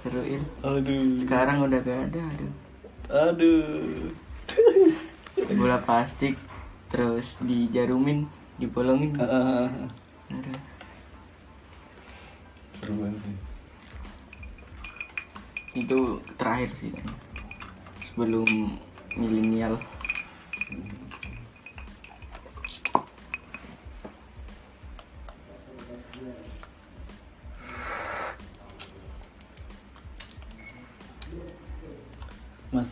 [0.00, 0.40] Seruin.
[0.64, 1.16] Aduh.
[1.20, 2.52] Sekarang udah gak ada aduh.
[3.12, 4.08] Aduh.
[5.60, 6.40] Bola plastik
[6.88, 8.24] terus dijarumin
[8.56, 9.12] dibolongin.
[9.20, 9.68] Uh,
[10.32, 10.58] aduh.
[12.80, 13.50] Seru banget
[15.74, 16.90] itu terakhir sih
[18.10, 18.74] sebelum
[19.14, 19.78] milenial.
[20.66, 20.99] Hmm.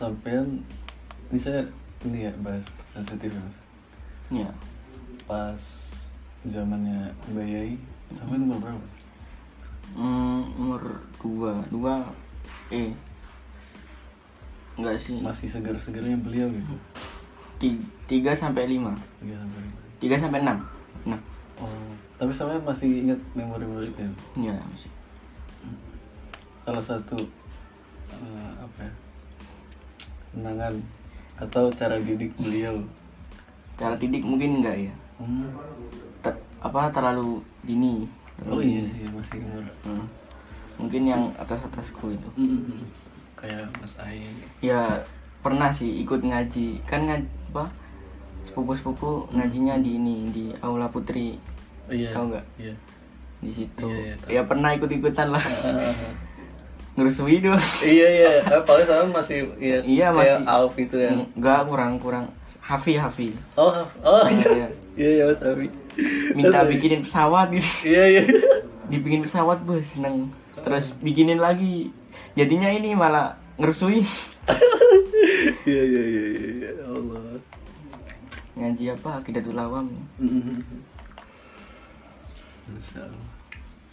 [0.09, 0.65] Sampean
[1.29, 1.61] ini saya
[2.01, 2.65] ini ya bahas
[2.97, 3.57] sensitif ya, mas?
[4.33, 4.49] Ya
[5.29, 5.61] pas
[6.49, 7.77] zamannya Mbak Yai
[8.17, 8.87] sampean umur berapa?
[9.93, 10.81] Hmm, umur
[11.21, 11.93] dua dua
[12.73, 12.89] eh
[14.81, 15.21] enggak sih.
[15.21, 16.73] Masih segar-segarnya beliau gitu?
[17.61, 18.97] Ti- tiga sampai lima.
[19.21, 19.79] Tiga sampai lima.
[20.01, 20.57] Tiga sampai enam.
[21.05, 21.21] Nah
[21.61, 24.11] oh tapi sampean masih ingat memori-memori itu ya?
[24.49, 24.91] ya masih.
[26.65, 27.17] Salah satu
[28.09, 28.93] eh, apa ya
[30.33, 30.73] kenangan
[31.39, 32.83] atau cara didik beliau?
[33.79, 34.93] Cara didik mungkin enggak ya?
[35.19, 35.51] Hmm.
[36.19, 38.07] Ter- apa terlalu dini
[38.39, 38.91] terlalu oh iya dini.
[38.91, 39.65] sih masih umur.
[39.87, 40.07] Hmm.
[40.79, 42.87] mungkin yang atas atasku itu Mm-mm.
[43.35, 44.23] kayak Mas Ai
[44.63, 45.03] ya
[45.43, 46.83] pernah sih ikut ngaji.
[46.87, 47.67] Kan ngaji apa
[48.47, 51.35] sepupu sepupu ngajinya di ini di aula putri.
[51.87, 52.15] Oh, iya.
[52.15, 52.45] Tahu nggak?
[52.55, 52.75] iya.
[53.39, 53.87] Di situ.
[53.87, 54.29] Iya, iya, tahu.
[54.35, 55.43] ya pernah ikut ikutan lah
[56.99, 58.31] ngerusui doang iya iya.
[58.67, 60.43] Paling sama masih iya, Iya, masih.
[60.43, 61.15] Alf itu ya.
[61.15, 62.25] Enggak kurang kurang.
[62.59, 63.31] Hafi Hafi.
[63.55, 63.71] Oh
[64.03, 64.51] oh Iya, iya.
[64.53, 64.67] iya.
[64.99, 65.67] iya iya Mas Abi
[66.35, 67.65] minta bikinin pesawat gitu.
[67.87, 68.23] Iya iya.
[68.91, 70.29] Dibikin pesawat bos seneng.
[70.59, 71.89] Terus bikinin lagi.
[72.37, 74.03] Jadinya ini malah ngerusui
[75.67, 76.69] iya iya iya iya iya.
[76.77, 77.23] Ya Allah.
[78.59, 79.09] Ngaji apa?
[79.23, 79.87] Akidatul awam.
[82.93, 83.23] Allah.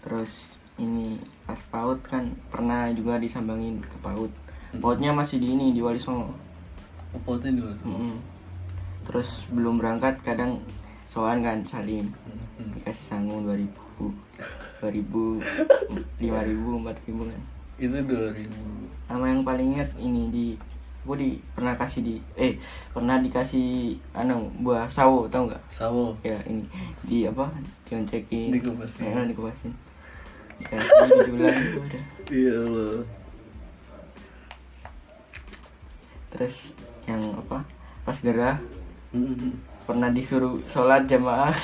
[0.05, 1.17] terus ini
[1.49, 4.33] pas PAUD kan pernah juga disambangin ke PAUD.
[4.77, 6.37] PAUDnya masih di ini di Wali Songo.
[7.17, 8.21] Oh, potnya dulu Mm-mm.
[9.09, 10.61] terus belum berangkat kadang
[11.09, 12.13] soan kan salim.
[12.59, 12.77] Mm-mm.
[12.77, 13.73] dikasih sangu 2000
[14.85, 15.41] 2000
[16.21, 17.41] 5000 4000 kan.
[17.81, 20.47] Itu 2000 sama yang paling ingat ini di
[21.07, 22.59] gue di pernah kasih di eh
[22.91, 25.63] pernah dikasih anu buah sawo tau nggak?
[25.73, 26.19] Sawo.
[26.27, 26.67] Ya ini.
[27.07, 27.47] Di apa?
[27.87, 29.15] Dioncekin Dikupasin.
[29.15, 29.86] ya, dikupasin
[32.33, 33.05] iya Allah.
[36.33, 36.57] Terus
[37.05, 37.65] yang apa?
[38.03, 38.57] Pas gerah
[39.87, 41.55] pernah disuruh sholat jamaah.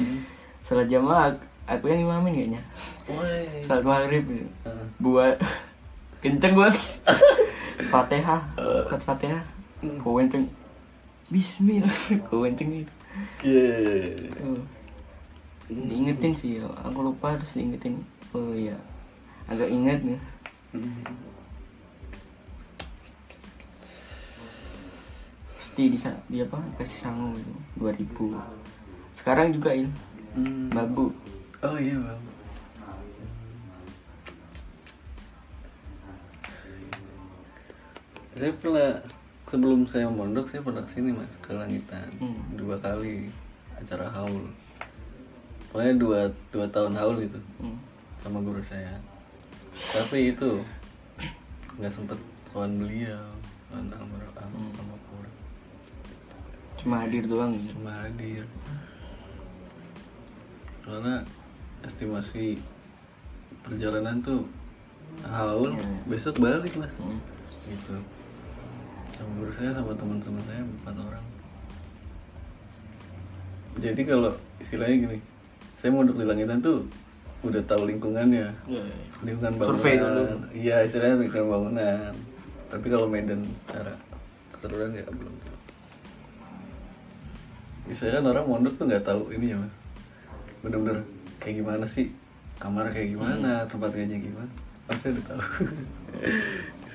[0.00, 0.24] Mm.
[0.64, 1.36] sholat jamaah
[1.68, 2.60] aku yang imamin kayaknya.
[3.66, 4.48] Sholat maghrib gitu.
[4.64, 4.84] Ah.
[5.00, 5.36] buat
[6.24, 6.70] kenceng gua.
[7.92, 9.44] Fatihah sholat fatihah.
[10.00, 10.46] Kau kenceng.
[11.32, 11.92] Bismillah.
[12.28, 12.92] Kau kenceng gitu.
[14.38, 14.62] Tuh.
[15.72, 18.76] diingetin sih aku lupa terus diingetin oh iya
[19.48, 20.20] agak inget nih
[20.72, 21.04] Mm.
[25.60, 28.40] pasti di di apa dikasih sangu gitu 2000
[29.20, 29.92] sekarang juga ini
[30.32, 30.72] Mm.
[30.72, 31.12] babu
[31.62, 32.22] Oh iya bang.
[38.34, 38.90] Saya pernah
[39.46, 42.34] sebelum saya mondok saya pernah ke sini mas ke langitan Hmm.
[42.58, 43.28] dua kali
[43.78, 44.48] acara haul.
[45.70, 47.76] Pokoknya dua dua tahun haul itu hmm.
[48.22, 48.96] Sama guru saya.
[49.90, 50.62] Tapi itu
[51.74, 53.26] nggak sempet soal beliau,
[53.66, 54.76] soal almarhum Hmm.
[54.76, 55.00] almarhum.
[56.72, 58.42] cuma hadir doang gitu cuma hadir
[60.82, 61.22] soalnya
[61.86, 62.58] estimasi
[63.62, 64.42] perjalanan tuh
[65.22, 65.86] haul Iya.
[66.10, 67.22] besok balik lah Hmm.
[67.62, 68.02] gitu
[69.14, 71.24] sama guru saya sama teman-teman saya empat orang
[73.78, 75.18] jadi kalau istilahnya gini
[75.78, 76.82] saya mau duduk di langitan tuh
[77.42, 78.48] udah tahu lingkungannya.
[79.22, 79.78] Lingkungan bangunan.
[79.78, 80.22] Survei dulu.
[80.54, 82.12] iya istilahnya lingkungan bangunan.
[82.70, 83.92] Tapi kalau medan secara
[84.54, 85.34] keseluruhan ya belum.
[87.90, 89.74] Misalnya kan orang mondok tuh nggak tahu ini ya mas.
[90.62, 90.96] Bener-bener
[91.42, 92.06] kayak gimana sih?
[92.62, 93.66] Kamar kayak gimana?
[93.66, 94.52] Tempat kayaknya gimana?
[94.86, 95.42] Pasti udah tahu.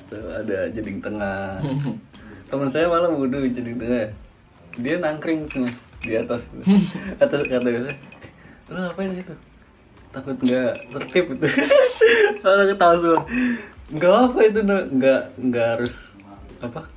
[0.07, 1.59] Terus ada jeding tengah.
[2.49, 4.07] Teman saya malah wudhu di jeding tengah.
[4.79, 5.67] Dia nangkring tuh
[5.99, 6.39] di atas.
[7.23, 7.95] Atas kata saya
[8.67, 9.33] lu ngapain di situ
[10.17, 11.47] takut nggak tertib itu.
[12.41, 13.21] Kalau ketawa semua.
[13.93, 15.93] Nggak apa itu nggak nggak harus
[16.57, 16.89] apa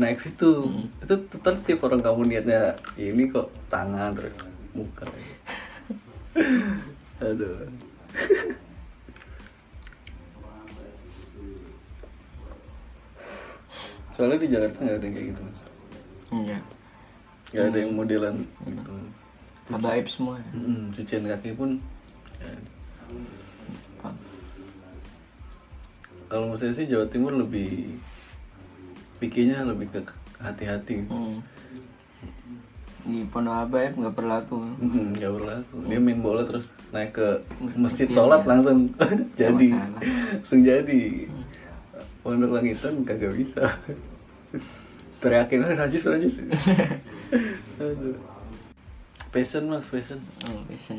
[0.00, 0.64] naik situ.
[0.64, 0.88] Hmm.
[1.04, 1.84] itu tertib.
[1.84, 4.32] Orang kamu niatnya ini kok tangan terus
[4.72, 5.04] muka.
[7.28, 7.68] Aduh.
[14.14, 15.60] Soalnya di Jakarta nggak ada yang kayak gitu mas.
[16.32, 16.58] Iya.
[17.50, 18.92] Nggak ada yang modelan gitu.
[19.64, 20.48] Habaib semua ya.
[20.54, 21.70] Mm-mm, cucian kaki pun.
[26.34, 27.94] Kalau menurut saya sih Jawa Timur lebih
[29.22, 30.00] pikirnya lebih ke
[30.42, 31.06] hati-hati.
[31.06, 31.38] Hmm.
[33.04, 34.56] di Pondok Habaib nggak berlaku.
[34.80, 35.76] Mm-mm, nggak berlaku.
[35.86, 37.26] Dia main bola terus naik ke
[37.76, 38.48] masjid Iya, sholat iya.
[38.48, 38.78] langsung
[39.40, 41.02] jadi langsung jadi.
[42.24, 43.76] Pondok langitan kagak bisa.
[45.20, 46.34] Teriakin aja najis najis.
[49.30, 50.98] Passion mas passion oh, passion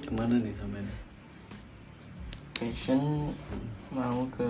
[0.00, 0.82] ke mana nih sampai
[2.56, 3.32] passion
[3.92, 4.48] mau ke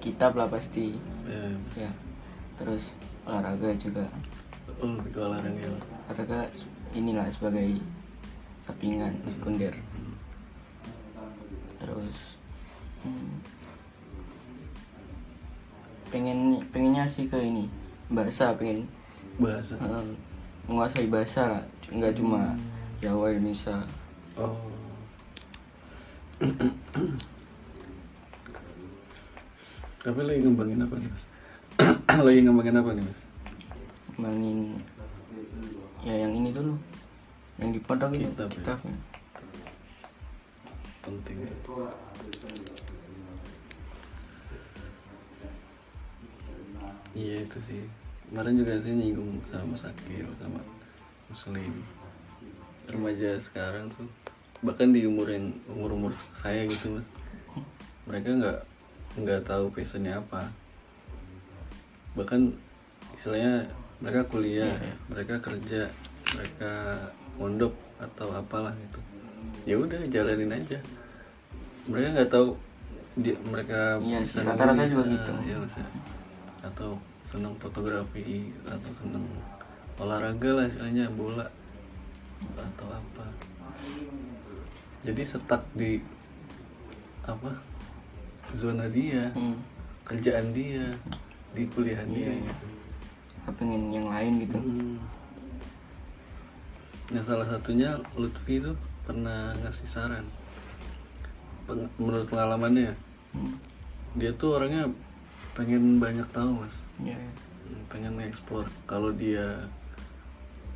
[0.00, 0.96] kitab lah pasti.
[1.28, 1.90] Ya, ya.
[2.56, 2.92] Terus
[3.28, 4.04] olahraga juga.
[4.80, 5.68] Oh ke olahraga.
[6.08, 6.48] Olahraga
[6.96, 7.80] inilah sebagai
[8.64, 9.72] sampingan sekunder.
[11.78, 12.16] Terus
[13.04, 13.32] hmm,
[16.08, 17.68] pengen pengennya sih ke ini
[18.08, 18.88] bahasa pengen.
[19.38, 19.76] Bahasa.
[19.76, 20.12] Eh,
[20.68, 22.52] menguasai bahasa nggak cuma
[22.98, 23.86] Jawa Indonesia.
[24.34, 24.58] Oh.
[30.02, 31.24] Tapi lagi ngembangin apa nih mas?
[32.26, 33.20] Lagi ngembangin apa nih mas?
[34.18, 34.58] Ngembangin
[36.02, 36.74] ya yang ini dulu.
[37.62, 38.94] Yang di pondok itu Kitab ya?
[41.08, 41.54] penting ya.
[47.16, 47.82] iya itu sih.
[48.28, 50.60] Kemarin juga sih nyinggung sama Sakil sama
[51.32, 51.72] Muslim
[52.88, 54.08] remaja sekarang tuh
[54.64, 57.06] bahkan di umur yang umur umur saya gitu mas
[58.08, 58.58] mereka nggak
[59.22, 60.50] nggak tahu passionnya apa
[62.18, 62.50] bahkan
[63.14, 63.68] istilahnya
[64.02, 64.94] mereka kuliah Iya, iya.
[65.10, 65.82] mereka kerja
[66.34, 66.70] mereka
[67.38, 69.00] mondok atau apalah gitu
[69.66, 70.78] ya udah jalanin aja
[71.86, 72.48] mereka nggak tahu
[73.18, 75.32] dia mereka Iya bisa rata-rata juga ah, gitu.
[75.46, 75.86] iya, ya.
[76.66, 76.90] atau
[77.28, 79.24] senang fotografi atau senang
[79.98, 81.46] olahraga lah istilahnya bola
[82.54, 83.24] atau apa
[85.00, 86.02] jadi setak di
[87.22, 87.54] apa
[88.52, 89.56] zona dia hmm.
[90.04, 90.92] kerjaan dia
[91.52, 92.54] di kuliah dia Iya, iya.
[93.56, 95.00] Pengen yang lain gitu Hmm.
[97.08, 100.24] Nah salah satunya Lutfi itu pernah ngasih saran
[101.64, 102.92] Peng- Menurut pengalamannya
[103.32, 103.56] hmm.
[104.20, 104.92] Dia tuh orangnya
[105.56, 107.32] pengen banyak tahu mas Iya, iya.
[107.64, 109.64] Hmm, Pengen nge-explore Kalau dia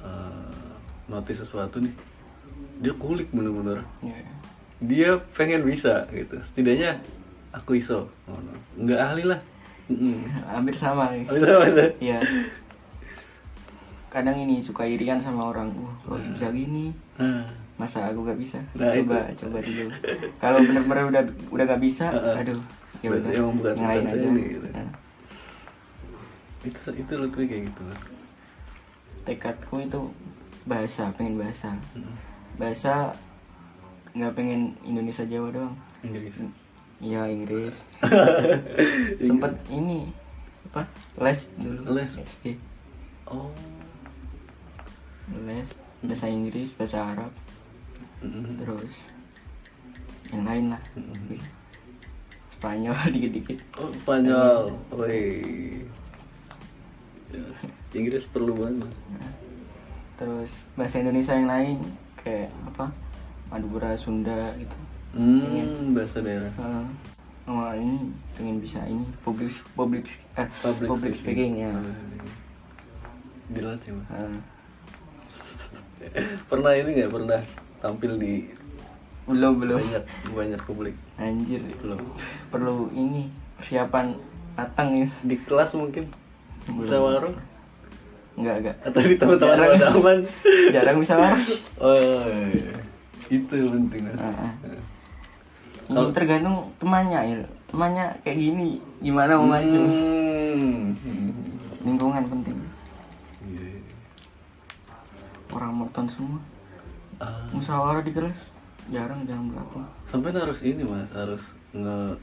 [0.01, 0.73] eh,
[1.13, 1.93] notice sesuatu nih
[2.81, 4.35] Dia kulik bener-bener Iya, iya.
[4.83, 6.99] Dia pengen bisa gitu Setidaknya
[7.53, 8.53] aku iso oh, no.
[8.81, 9.41] Nggak ahli lah
[10.49, 12.19] hampir sama nih Bisa mas ya?
[14.09, 15.73] Kadang ini suka irian sama orang.
[15.73, 16.93] Wah, kok bisa gini?
[17.17, 17.49] Nah,
[17.81, 18.61] Masa aku gak bisa?
[18.77, 19.89] Nah, coba, coba dulu.
[20.37, 22.45] Kalau benar-benar udah udah gak bisa, Heeh.
[22.45, 22.61] aduh,
[23.01, 23.33] ya udah.
[23.73, 24.29] yang lain aja.
[24.29, 24.69] nih, gitu.
[24.69, 24.93] Nah,
[26.63, 27.83] itu itu Lutfi kayak gitu
[29.23, 30.01] tekadku itu
[30.67, 31.75] bahasa, pengen bahasa.
[31.97, 32.15] Mm-mm.
[32.59, 33.17] Bahasa
[34.13, 35.75] nggak pengen Indonesia Jawa doang.
[36.05, 36.37] Inggris
[37.03, 37.75] Iya Inggris.
[39.27, 40.15] Sempet ini
[40.71, 40.87] apa?
[41.19, 41.81] Les dulu.
[41.99, 42.11] Les.
[42.15, 42.55] SD.
[43.27, 43.51] oh
[45.47, 45.67] Les
[46.03, 47.33] bahasa Inggris, bahasa Arab,
[48.23, 48.59] Mm-mm.
[48.63, 48.93] terus
[50.31, 50.83] yang lain lah.
[50.95, 51.39] Mm-mm.
[52.55, 53.59] Spanyol dikit-dikit.
[53.83, 55.83] oh Spanyol Woi.
[57.93, 58.93] Inggris perlu banget
[60.23, 61.77] Terus bahasa Indonesia yang lain
[62.23, 62.95] kayak apa?
[63.51, 64.77] Madura, Sunda gitu.
[65.19, 66.55] hmm bahasa daerah.
[66.55, 66.87] Heeh.
[67.43, 70.07] sama ini pengen bisa ini public public
[70.39, 71.75] eh, Public public, speaking, ya.
[73.51, 74.07] dilatih mas.
[74.15, 74.35] Heeh.
[76.51, 77.11] pernah ini nggak?
[77.11, 77.41] Pernah
[77.83, 78.47] tampil di
[79.27, 79.83] belum belum.
[79.83, 80.95] banyak banyak publik.
[81.19, 81.67] Anjir.
[81.83, 81.99] Belum.
[82.55, 83.27] Perlu ini
[83.59, 84.15] persiapan
[84.55, 86.15] matang ini di kelas mungkin.
[86.71, 86.87] Belum.
[86.87, 87.35] musyawarah
[88.35, 89.93] enggak enggak atau di teman-teman Jarang.
[89.93, 90.19] teman
[90.75, 91.37] jarang bisa lah
[91.79, 92.73] oh iya.
[93.29, 94.21] itu penting mas
[95.85, 98.69] Kalau- tergantung temannya ya temannya kayak gini
[98.99, 99.81] gimana mau maju
[100.53, 100.93] Hmm.
[101.83, 102.59] lingkungan penting
[103.43, 103.81] Iya.
[105.51, 106.41] orang monoton semua
[107.19, 107.47] Ah.
[107.51, 108.39] musyawarah di kelas
[108.89, 112.19] jarang jarang berapa sampai harus ini mas harus nge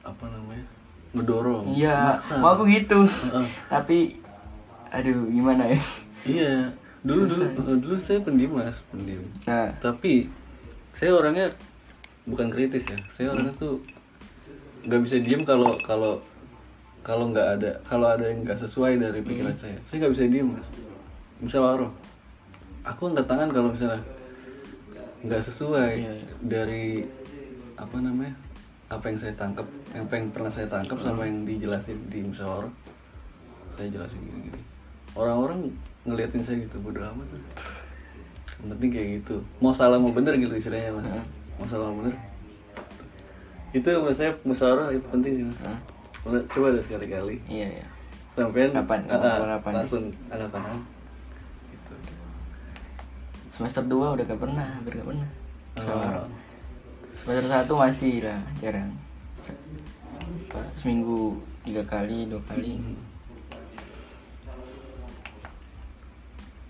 [0.00, 0.64] apa namanya
[1.10, 3.46] ngedorong iya mau aku gitu Heeh.
[3.66, 3.98] tapi
[4.92, 5.80] aduh gimana ya?
[6.26, 6.54] Iya
[7.06, 7.76] dulu dulu Susah.
[7.78, 9.22] dulu saya pendiam mas pendiam.
[9.46, 9.70] Nah.
[9.78, 10.26] Tapi
[10.98, 11.54] saya orangnya
[12.26, 12.98] bukan kritis ya.
[13.14, 13.80] Saya orangnya tuh
[14.84, 16.18] nggak bisa diem kalau kalau
[17.06, 19.78] kalau nggak ada kalau ada yang nggak sesuai dari pikiran saya.
[19.88, 20.66] Saya nggak bisa diem mas.
[21.38, 21.90] Musyawarah
[22.88, 24.02] aku angkat tangan kalau misalnya
[25.22, 26.26] nggak sesuai Iya, iya.
[26.46, 26.86] dari
[27.74, 28.34] apa namanya
[28.88, 32.72] apa yang saya tangkap yang pengen pernah saya tangkap sama yang dijelasin di musyawarah
[33.76, 34.62] saya jelasin gini-gini
[35.14, 37.44] orang-orang ngeliatin saya gitu bodo amat lah.
[38.58, 39.36] yang penting kayak gitu.
[39.60, 41.06] Mau salah mau bener gitu istilahnya mas.
[41.56, 42.14] Mau salah mau bener.
[43.70, 45.80] Itu menurut saya musyawarah itu penting sih mas?
[46.50, 47.38] Coba- deh sekali-kali.
[47.46, 47.86] Iya iya.
[48.34, 49.00] Sampai Kapan?
[49.06, 49.72] Kapan?
[49.74, 50.78] langsung angkat tangan
[51.68, 51.94] gitu.
[53.50, 55.28] semester 2 udah gak pernah hampir gak pernah.
[55.74, 56.28] Musyawarah Oh.
[57.18, 58.90] semester satu masih lah jarang.
[60.74, 62.78] Seminggu tiga kali dua kali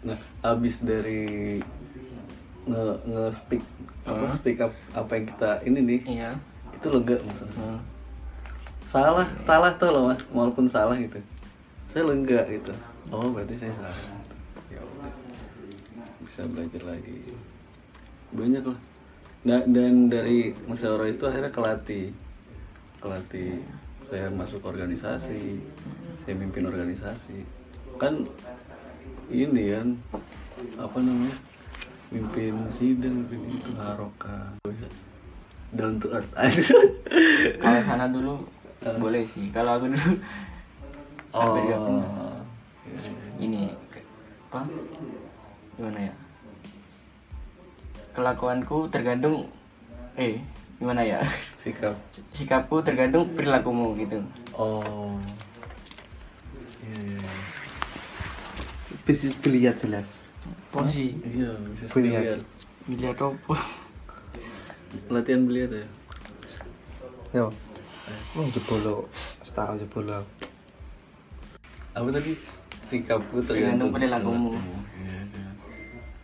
[0.09, 1.61] Nah, abis dari
[2.64, 3.62] nge nge speak
[4.04, 4.36] apa Hmm.
[4.40, 6.30] speak up apa yang kita ini nih iya
[6.72, 7.59] itu lega maksudnya.
[7.61, 7.80] Hmm.
[8.88, 11.20] Salah, salah tuh loh mas, walaupun salah gitu.
[11.92, 12.72] Saya lega gitu.
[13.11, 14.00] Oh berarti saya salah.
[14.72, 15.12] Ya udah.
[16.24, 17.18] bisa belajar lagi.
[18.32, 18.78] Banyak lah.
[19.44, 22.06] Da- dan dari musyawarah itu akhirnya kelatih,
[23.00, 23.61] kelatih.
[24.09, 25.61] Saya masuk organisasi,
[26.24, 27.44] saya mimpin organisasi.
[27.96, 28.24] Kan
[29.29, 29.89] ini kan
[30.81, 31.37] apa namanya
[32.09, 34.57] mimpin sidang mimpin itu haroka.
[35.76, 36.33] Down to earth.
[37.62, 38.41] Kalau sana dulu
[38.97, 39.53] boleh sih.
[39.53, 40.12] Kalau aku dulu
[41.37, 41.55] oh.
[41.61, 43.11] iya, iya.
[43.37, 43.62] ini
[44.49, 44.64] apa?
[45.76, 46.14] Gimana ya?
[48.16, 49.53] Kelakuanku tergantung
[50.16, 50.41] eh
[50.81, 51.20] gimana ya?
[51.61, 51.93] Sikap.
[52.33, 54.24] Sikapku tergantung perilakumu gitu.
[54.57, 55.20] Oh.
[56.89, 57.20] Iya
[59.09, 60.04] bisnis biliar jelas.
[60.68, 61.16] Porsi.
[61.24, 62.36] Iya bisa Biliar.
[62.84, 63.56] biliar apa?
[65.09, 65.86] Latihan biliar ya?
[67.32, 67.46] Yo.
[68.36, 69.09] Oh jebolo
[69.40, 70.20] setahun jebolo
[71.92, 72.36] apa tadi?
[72.84, 73.48] Sikapku Tergantung.
[73.48, 74.52] Tergantung perilakumu.
[75.00, 75.48] iya iya.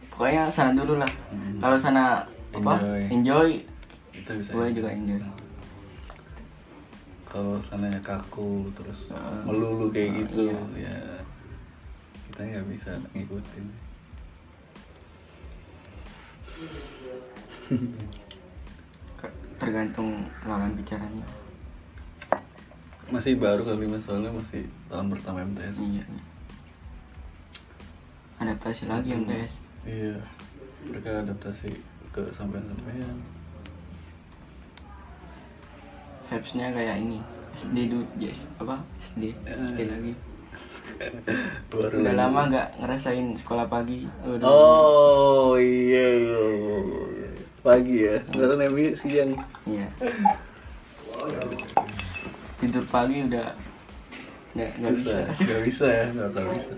[0.09, 1.11] Pokoknya sana dulu lah.
[1.33, 1.57] Hmm.
[1.59, 2.23] kalau sana
[2.53, 2.75] apa?
[3.09, 3.65] Enjoy.
[4.13, 4.45] enjoy.
[4.53, 5.21] Gue juga enjoy.
[7.27, 9.43] Kalau sananya kaku terus Ah.
[9.43, 10.61] melulu kayak gitu Iya.
[10.79, 10.97] ya
[12.35, 13.67] kita nggak bisa ngikutin.
[19.63, 21.23] Tergantung lawan bicaranya.
[23.07, 26.03] Masih baru kali mas soalnya masih tahun pertama MTS iya.
[28.43, 29.55] Adaptasi lagi MTS
[29.87, 30.19] iya.
[30.91, 31.71] Mereka adaptasi
[32.11, 33.15] ke sampean-sampean.
[36.27, 37.23] Vibesnya kayak ini
[37.63, 39.87] SD dulu yes, apa SD SD Eh.
[39.87, 40.34] lagi
[41.71, 44.07] baru udah lama nggak ngerasain sekolah pagi.
[44.23, 47.31] Udah- oh iya iya iya, iya.
[47.65, 48.17] pagi ya?
[48.31, 49.31] Sekarang Nemi siang.
[49.67, 49.87] Iya.
[52.63, 53.49] Tidur pagi udah
[54.55, 55.17] nggak nggak bisa.
[55.43, 56.05] Nggak bisa ya?
[56.15, 56.73] Nggak tahu bisa.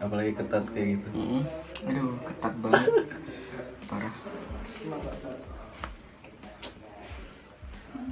[0.00, 1.08] Apalagi ketat kayak gitu.
[1.16, 1.42] Mm-mm.
[1.84, 2.92] aduh ketat banget.
[3.88, 4.14] Parah.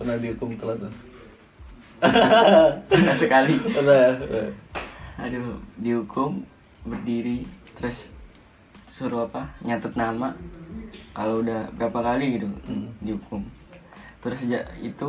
[0.01, 1.12] Pernah dihukum telat tuh
[3.17, 3.57] sekali.
[5.23, 6.43] Aduh dihukum
[6.83, 7.47] berdiri
[7.79, 8.11] terus
[8.91, 9.49] suruh apa?
[9.63, 10.35] Nyatet nama.
[11.13, 12.91] Kalau udah berapa kali gitu Hmm.
[13.01, 13.43] dihukum.
[14.23, 15.09] Terus sejak itu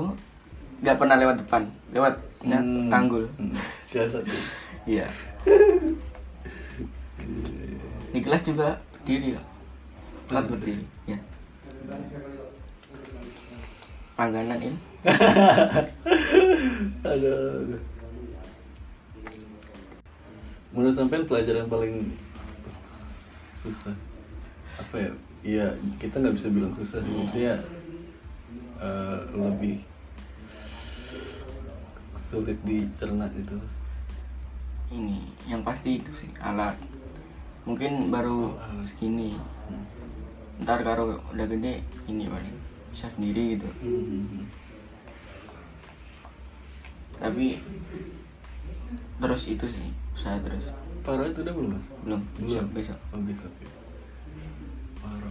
[0.83, 2.13] nggak pernah lewat depan lewat
[2.43, 2.91] Hmm.
[2.91, 3.25] tanggul.
[3.39, 3.55] Hmm.
[4.85, 5.07] iya.
[8.13, 9.41] Di kelas juga berdiri ya
[10.27, 11.17] kelas berdiri ya.
[14.13, 14.77] Langganan ini
[17.03, 17.75] aduh,
[20.71, 22.15] menurut sampean pelajaran paling
[23.63, 23.95] susah
[24.79, 25.11] apa ya?
[25.43, 25.67] Iya
[25.99, 27.11] kita nggak bisa bilang susah sih.
[27.11, 27.55] Maksudnya
[28.79, 29.83] eh, lebih
[32.31, 33.59] sulit dicerna gitu.
[34.89, 35.19] Ini
[35.51, 36.79] yang pasti itu sih alat.
[37.67, 38.87] Mungkin baru Alat.
[38.95, 39.35] segini.
[39.67, 39.83] Hmm.
[40.63, 42.55] ntar kalau udah gede ini paling
[42.95, 43.67] bisa sendiri gitu.
[43.83, 44.47] Hmm.
[47.23, 47.63] Tapi
[49.23, 50.67] terus itu sih usaha terus
[51.03, 51.87] Paro itu udah belum mas?
[52.07, 53.51] belum besok besok Oh besok.
[55.03, 55.29] Paro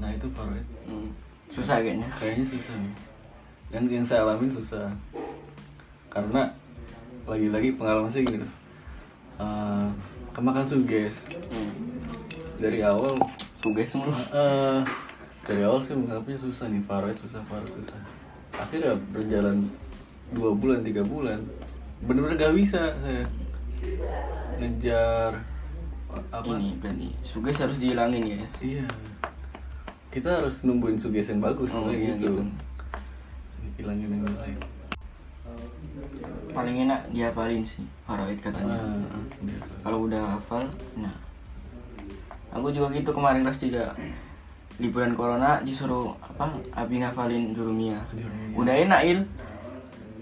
[0.00, 0.56] Nah itu paro
[0.88, 1.12] Hmm,
[1.52, 2.94] susah kayaknya kayaknya susah nih.
[3.68, 4.88] Yang yang saya alamin susah.
[6.08, 6.48] Karena
[7.28, 8.40] lagi-lagi pengalaman saya gini.
[8.40, 8.52] loh.
[9.36, 9.88] Eh,
[10.32, 11.12] kemakan suges
[11.52, 11.72] hmm.
[12.56, 13.20] dari awal
[13.60, 14.80] suges mulu eh
[15.44, 18.00] dari awal sih menganggapnya susah nih Faro susah Faro susah
[18.56, 19.68] akhirnya berjalan
[20.32, 21.40] dua bulan tiga bulan
[22.02, 23.22] bener-bener gak bisa saya
[24.58, 25.32] ngejar
[26.28, 26.44] apa?
[26.60, 28.38] Ini berarti suges harus dihilangin ya.
[28.60, 28.86] Iya.
[30.12, 32.36] Kita harus numbuhin suges yang bagus Oh, iya, gitu.
[32.36, 32.42] gitu.
[33.80, 34.58] hilangin yang lain.
[36.52, 38.76] Paling enak dihafalin sih faraid katanya.
[38.76, 39.58] Ah, iya.
[39.80, 40.68] kalau udah hafal
[41.00, 41.16] nah.
[42.52, 43.96] Aku juga gitu kemarin kelas tiga.
[44.76, 48.04] Liburan corona disuruh apa abi ngafalin jurumia.
[48.52, 49.20] Udah enak il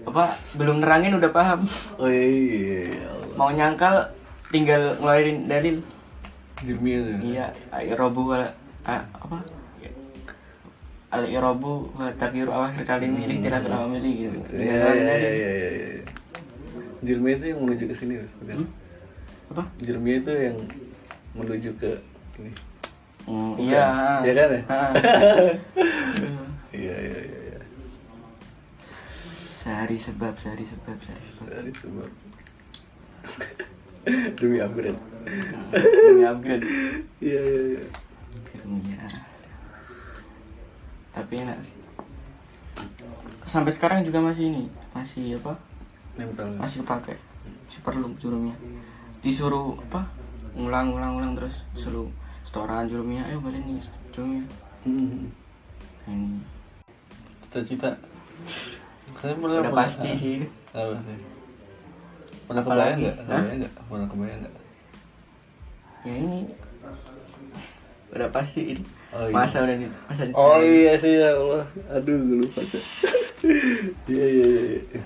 [0.01, 1.69] apa belum nerangin udah paham.
[2.01, 3.07] Oh iya, iya, iya.
[3.37, 4.09] Mau nyangkal
[4.49, 5.77] tinggal ngeluarin dalil.
[6.61, 7.45] Jurmia tuh iya
[8.85, 9.41] a- apa?
[11.11, 14.37] Al irobu wa takiru awakhir kali milih tidak selama milih gitu.
[14.55, 15.51] Iya iya iya iya
[17.01, 18.55] Jurmia itu yang menuju ke sini bukan?
[18.61, 18.69] Hmm?
[19.51, 19.63] apa?
[19.81, 20.57] Jurmia itu yang
[21.33, 21.91] menuju ke
[22.39, 22.51] ini.
[23.27, 23.85] Hmm, iya.
[24.23, 24.49] Iya kan?
[24.49, 24.61] ya?
[26.71, 27.40] Iya iya iya.
[29.61, 31.47] Sehari sebab, sehari sebab, sehari sebab.
[31.53, 32.09] Dari sebab
[34.41, 34.97] demi upgrade.
[34.97, 35.69] Hmm,
[36.09, 36.65] Demi upgrade.
[37.21, 37.85] Iya iya iya.
[41.13, 41.77] Tapi enak sih.
[43.45, 44.63] Sampai sekarang juga masih ini,
[44.97, 45.53] masih apa?
[46.17, 46.49] Nempel.
[46.57, 47.19] Masih pakai.
[47.85, 48.57] Perlu jurumnya.
[49.21, 50.09] Disuruh apa?
[50.57, 52.09] Ngulang, ngulang, ngulang terus selalu
[52.41, 53.21] setoran jurumnya.
[53.29, 54.43] Ayo balik nih jurumnya.
[54.81, 55.29] Hmm.
[56.09, 56.41] Nah, Ini
[57.45, 57.91] Cita-cita.
[59.19, 60.37] Saya pernah udah pasti sih.
[60.71, 61.17] Apa sih?
[62.47, 63.15] Pernah kebayang nggak?
[63.19, 63.73] Kebayang nggak?
[63.87, 64.53] Pernah kebayang nggak?
[66.01, 66.39] Ya ini
[68.11, 68.83] udah pasti ini.
[69.15, 69.33] Oh, iya.
[69.35, 71.63] Masa udah di masa di Oh iya sih ya Allah.
[71.95, 72.83] Aduh, gue lupa sih.
[74.05, 74.61] Iya iya iya.
[74.93, 75.01] iya.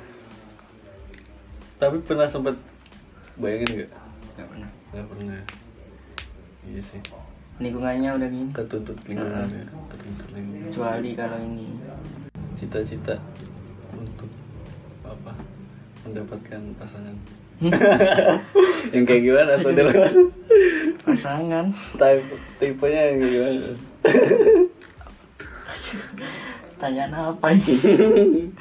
[1.79, 2.59] Tapi pernah sempat
[3.39, 3.91] bayangin nggak?
[4.35, 4.69] Gak pernah.
[4.91, 5.41] Nggak pernah.
[6.67, 7.01] Iya sih.
[7.61, 8.51] Lingkungannya udah gini.
[8.51, 9.65] Ketuntut lingkungan ya.
[9.93, 10.67] Ketuntut lingkungan.
[10.67, 11.67] Kecuali kalau ini
[12.55, 13.15] Cita-cita
[14.05, 14.29] untuk
[15.01, 15.33] apa?
[16.05, 17.15] Mendapatkan pasangan.
[18.93, 19.91] yang kayak gimana saudara
[21.07, 21.65] pasangan.
[21.97, 22.25] Type
[22.61, 23.73] tipenya yang kayak gimana?
[26.75, 27.73] Tanyaan apa ini?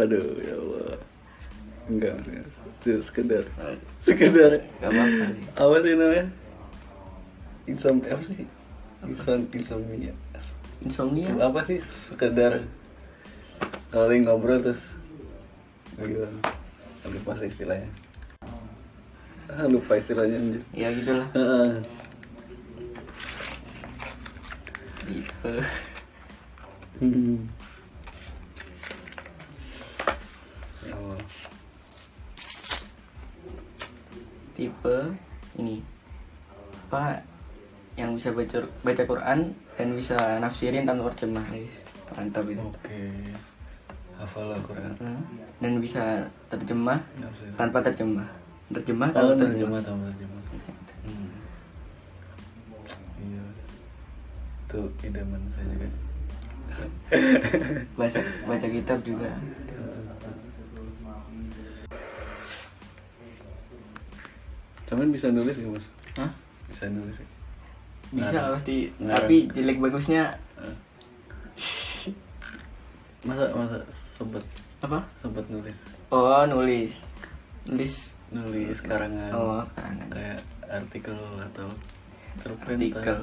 [0.00, 0.98] Aduh ya Allah.
[1.90, 2.46] Enggak, enggak.
[2.84, 3.44] Itu sekedar
[4.04, 5.44] sekedar Gak apa-apa sih.
[5.56, 6.26] apa sih namanya?
[7.64, 8.44] Insomnia apa sih?
[9.04, 10.14] Insom insomnia.
[10.82, 11.30] Insomnia.
[11.38, 11.78] Apa sih
[12.10, 12.66] sekedar
[13.94, 14.82] lagi ngobrol terus
[15.94, 16.40] gimana?
[17.06, 17.86] Lupa sih istilahnya.
[19.46, 20.62] Ah, lupa istilahnya anjir.
[20.74, 21.28] Ya gitulah.
[25.04, 25.54] Tipe.
[26.98, 27.44] Hmm.
[30.82, 31.20] Ya Allah.
[34.56, 34.98] Tipe
[35.54, 35.84] ini
[36.88, 37.26] apa
[37.94, 39.38] yang bisa baca baca Quran
[39.74, 41.70] dan bisa nafsirin tanpa terjemah guys.
[42.10, 42.60] Mantap itu.
[42.60, 43.00] Oke.
[44.14, 44.92] Hafal Al-Quran.
[44.98, 45.18] Hmm.
[45.58, 47.50] Dan bisa terjemah Nafsir.
[47.54, 48.26] tanpa terjemah.
[48.70, 49.80] Terjemah Oh, tanpa terjemah terjemah.
[49.82, 50.42] tambah terjemah.
[51.04, 51.28] Hmm.
[53.20, 53.44] Iya.
[54.64, 55.88] Itu idaman saya juga.
[57.98, 59.30] Baca baca kitab juga.
[64.84, 65.86] Cuman bisa nulis gak mas?
[66.20, 66.30] Hah?
[66.68, 67.26] Bisa nulis ya?
[68.14, 68.54] Bisa Ngarang.
[68.54, 68.76] pasti.
[68.96, 69.18] Ngarang.
[69.20, 70.22] Tapi jelek bagusnya.
[73.24, 73.76] Masa masa
[74.12, 74.44] sempet
[74.78, 75.00] apa?
[75.16, 75.72] sempet nulis
[76.08, 76.92] Oh, nulis.
[77.64, 80.08] Nulis nulis karangan Oh, karangan.
[80.10, 81.68] kayak artikel atau
[82.36, 83.18] cerpen artikel.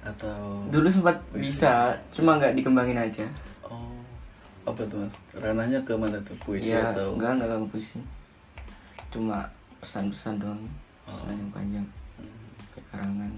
[0.00, 1.50] atau Dulu sempat puisi.
[1.50, 3.26] bisa, cuma nggak dikembangin aja.
[3.62, 3.98] oh
[4.62, 7.98] apa tuh mas ranahnya ke mana tuh puisi ya, atau enggak enggak kamu puisi.
[9.10, 9.42] Cuma
[9.80, 10.62] pesan-pesan doang.
[11.04, 11.16] Oh.
[11.16, 11.86] Pesan yang panjang.
[12.14, 12.48] Hmm.
[12.88, 13.32] Karangan.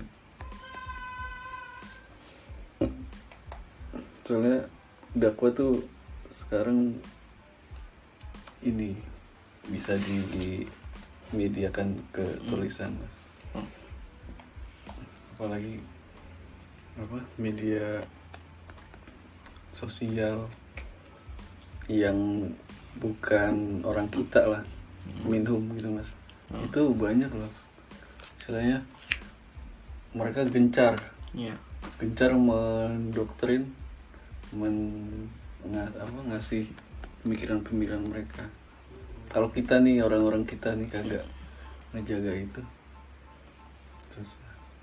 [4.33, 4.64] Soalnya
[5.12, 5.85] dakwah tuh
[6.33, 6.97] sekarang
[8.64, 8.97] ini
[9.68, 10.64] bisa di
[11.30, 13.12] mediakan ke tulisan mas
[13.53, 13.68] Oh.
[15.37, 15.85] apalagi
[16.97, 18.01] apa media
[19.76, 20.49] sosial
[21.93, 22.49] yang
[22.97, 24.64] bukan orang kita lah
[25.28, 26.09] minhum gitu mas
[26.49, 26.64] Hmm.
[26.64, 27.53] itu banyak loh
[28.41, 28.80] istilahnya
[30.12, 30.97] mereka gencar
[31.33, 31.53] Iya.
[31.97, 33.68] gencar mendoktrin
[34.53, 34.76] men
[35.72, 36.68] apa ngasih
[37.24, 38.44] pemikiran-pemikiran mereka.
[39.32, 41.24] Kalau kita nih orang-orang kita nih kagak
[41.92, 42.62] ngejaga itu
[44.12, 44.28] terus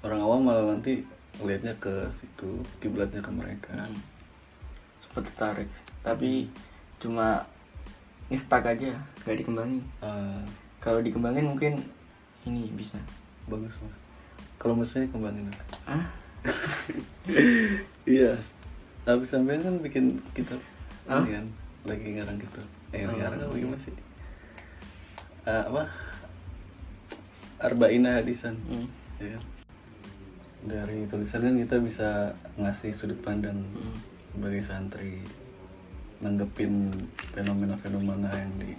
[0.01, 1.05] orang awam malah nanti
[1.45, 3.73] lihatnya ke situ kiblatnya ke mereka.
[3.77, 4.01] Hmm.
[5.05, 5.69] Sempat tertarik,
[6.01, 6.49] tapi
[6.97, 7.45] cuma
[8.29, 9.81] ngestak aja, nggak dikembangin.
[10.01, 10.41] Ah,
[10.81, 11.73] Kalau dikembangin mungkin
[12.45, 12.97] ini bisa.
[13.49, 13.97] bagus mas.
[14.61, 15.49] Kalau misalnya kembangin
[15.89, 16.05] Ah,
[18.05, 18.37] iya
[19.03, 20.59] tapi sampean kan bikin kitab
[21.05, 21.23] Hah?
[21.23, 21.45] ini kan
[21.85, 23.13] lagi ngarang gitu eh Oh.
[23.13, 23.95] ngarang apa gimana sih
[25.43, 25.83] Ah, apa
[27.59, 28.87] arba'ina hadisan hmm.
[29.17, 29.43] ya kan?
[30.59, 32.09] dari tulisan kan kita bisa
[32.55, 33.97] ngasih sudut pandang Hmm.
[34.29, 35.23] sebagai santri
[36.19, 36.91] nanggepin
[37.31, 38.75] fenomena-fenomena yang di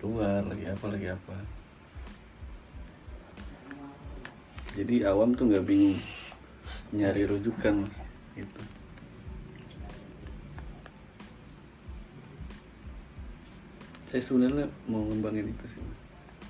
[0.00, 1.36] luar lagi apa lagi apa
[4.72, 5.98] jadi awam tuh nggak bingung
[6.90, 7.96] nyari rujukan mas
[8.34, 8.60] gitu
[14.08, 15.84] saya sebenarnya mau ngembangin itu sih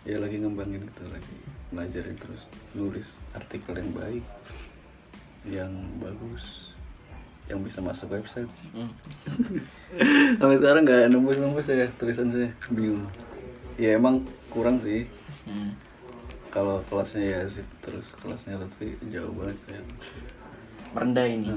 [0.07, 1.37] ya lagi ngembangin itu lagi
[1.69, 2.43] belajarin terus
[2.73, 4.25] nulis artikel yang baik
[5.45, 6.69] yang bagus
[7.49, 8.49] yang bisa masuk website.
[8.77, 8.93] Hmm.
[10.39, 12.53] sampai sekarang nggak nembus nembus ya tulisan saya.
[12.69, 13.09] Bingung.
[13.81, 15.09] Ya emang kurang sih.
[15.49, 15.73] Hmm.
[16.49, 19.81] kalau kelasnya Yazid terus kelasnya Lutfi jauh banget saya
[20.97, 21.53] merendah ini.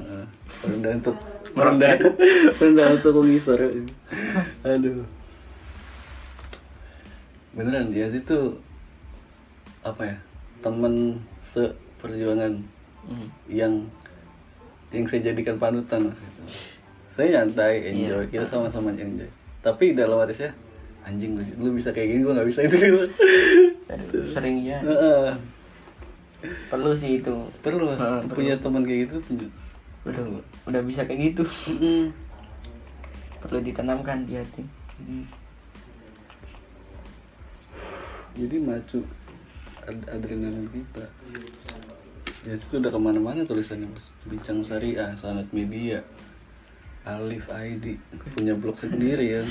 [0.60, 1.16] Rendah untuk
[1.56, 1.92] rendah
[2.60, 3.72] rendah untuk mengisar
[4.64, 5.04] aduh
[7.52, 8.56] beneran Yazid tuh
[9.82, 10.16] apa ya
[10.60, 12.62] temen seperjuangan
[13.02, 13.26] Hmm.
[13.50, 13.82] yang
[14.88, 16.42] yang saya jadikan panutan itu.
[17.12, 19.26] saya nyantai enjoy kita sama-sama enjoy
[19.58, 20.54] tapi dalam hati saya
[21.02, 22.78] anjing lu, lu bisa kayak gini gua nggak bisa itu
[24.30, 25.34] sering ya Heeh.
[26.70, 29.50] perlu sih itu perlu Heeh, punya teman kayak gitu tuh.
[30.06, 30.24] udah
[30.70, 31.42] udah bisa kayak gitu
[33.40, 34.62] perlu ditanamkan di hati
[35.02, 35.26] Mm.
[38.32, 39.04] Jadi macu
[39.84, 41.04] ad- adrenalin kita.
[42.42, 44.08] Ya itu udah ke mana-mana tulisannya mas.
[44.26, 46.02] Bincang syariah sanat media
[47.06, 47.98] Alif ID
[48.34, 49.42] punya blog sendiri ya.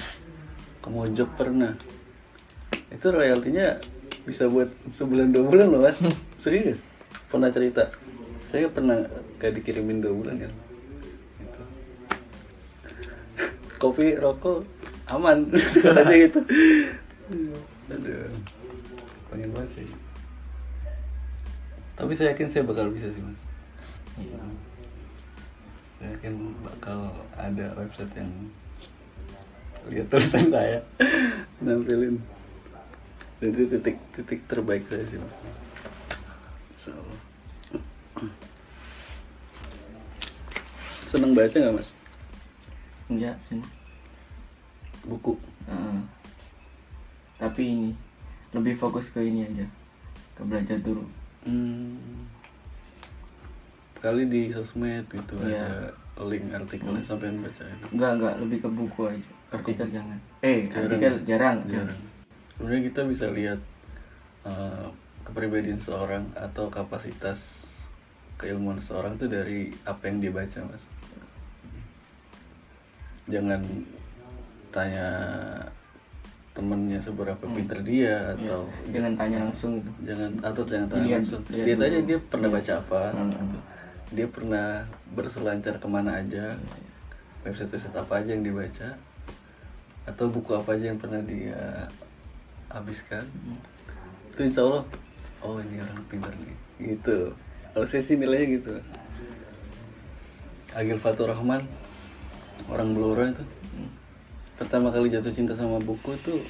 [0.81, 1.77] Ke Mojok pernah.
[2.91, 3.79] Itu royaltinya
[4.27, 5.97] bisa buat sebulan dua bulan loh mas.
[6.43, 6.79] Serius?
[7.31, 7.91] Pernah cerita?
[8.51, 9.07] Saya pernah
[9.39, 10.51] gak dikirimin dua bulan ya.
[11.39, 11.61] Gitu.
[13.79, 14.67] kopi rokok
[15.07, 15.47] aman.
[15.85, 16.39] Katanya gitu.
[17.87, 18.60] Aduh
[19.31, 19.87] pengen banget sih.
[21.95, 23.39] Tapi saya yakin saya bakal bisa sih mas.
[24.19, 24.43] Iya.
[25.97, 28.31] saya yakin bakal ada website yang
[29.87, 30.83] lihat tulisan saya.
[31.63, 32.19] Nampilin.
[33.39, 35.33] Dan itu titik titik terbaik saya sih mas.
[36.91, 37.19] Allah.
[41.11, 41.89] seneng baca nggak mas?
[43.11, 43.59] Enggak sih
[45.05, 45.33] buku.
[45.67, 45.99] Heeh.
[47.41, 47.89] tapi ini
[48.51, 49.65] lebih fokus ke ini aja
[50.33, 51.03] ke belajar dulu
[51.41, 51.97] Hmm.
[53.97, 55.89] Kali di sosmed gitu Iya.
[56.13, 57.85] ada link artikelnya sampai baca itu.
[57.91, 60.85] enggak enggak lebih ke buku aja artikel jangan eh Jarang.
[60.85, 61.99] artikel jarang Jarang.
[62.53, 63.59] Sebenarnya kita bisa lihat
[64.43, 64.87] eh,
[65.23, 67.61] kepribadian seorang atau kapasitas
[68.37, 70.83] keilmuan seorang itu dari apa yang dia baca, Mas.
[73.27, 73.61] Jangan
[74.69, 75.07] tanya
[76.51, 77.55] temennya seberapa Hmm.
[77.55, 78.35] pinter dia Iya.
[78.35, 82.05] atau jangan tanya langsung jangan atau jangan tanya Lihat- langsung lihat aja dulu.
[82.05, 82.55] dia pernah Iya.
[82.57, 83.29] baca apa Hmm.
[83.31, 83.59] gitu.
[84.11, 84.67] dia pernah
[85.09, 86.59] berselancar ke mana aja
[87.41, 88.89] website website apa aja yang dibaca
[90.03, 91.87] atau buku apa aja yang pernah dia
[92.67, 93.59] habiskan Hmm.
[94.29, 94.83] itu insya Allah
[95.39, 96.55] oh ini orang pintar nih
[96.91, 97.31] gitu
[97.71, 98.75] kalau saya sih nilainya gitu.
[100.71, 101.63] Agil Fatur Rahman
[102.67, 103.87] orang Blora itu Hmm.
[104.61, 106.45] Pertama kali jatuh cinta sama buku itu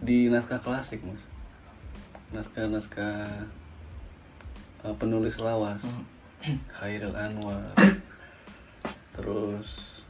[0.00, 1.20] di naskah klasik mas.
[2.32, 3.44] Naskah-naskah
[4.88, 5.84] uh, penulis lawas.
[5.84, 6.08] Hmm.
[6.80, 7.76] Khairil Anwar.
[9.12, 10.00] Terus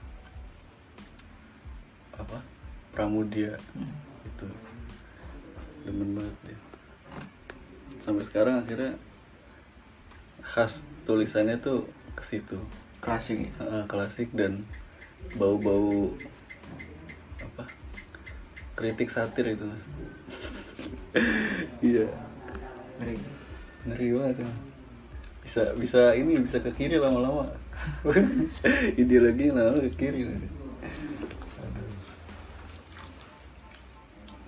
[2.15, 2.39] apa?
[2.95, 3.59] Pramudia.
[3.75, 3.91] Hmm.
[4.23, 4.47] itu.
[5.83, 6.59] Demen banget dia.
[8.07, 8.95] Sampai sekarang akhirnya
[10.47, 10.79] khas
[11.11, 12.63] tulisannya tuh ke situ.
[13.03, 13.51] Klasik.
[13.51, 14.63] Eh, klasik dan
[15.39, 16.11] bau-bau
[17.39, 17.65] apa
[18.75, 19.65] kritik satir itu.
[19.67, 19.83] Mas
[21.91, 22.07] iya.
[23.01, 23.17] Ngeri.
[23.89, 24.51] ngeri banget ya.
[25.41, 27.49] bisa bisa ini bisa ke kiri lama-lama.
[29.01, 30.29] Ideologi lama ke kiri.
[30.29, 30.49] Nanti.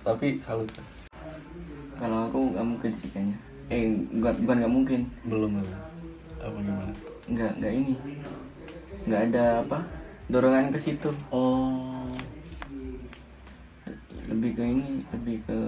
[0.03, 0.69] Tapi salut.
[1.97, 3.37] Kalau aku nggak mungkin sih kayaknya.
[3.71, 5.01] Eh bukan bukan nggak mungkin.
[5.25, 5.79] Belum belum.
[6.43, 6.93] Apa gimana?
[7.31, 7.95] Nggak nggak ini.
[9.03, 9.79] Nggak ada apa
[10.27, 11.11] dorongan ke situ.
[11.29, 12.07] Oh.
[14.29, 15.59] Lebih ke ini lebih ke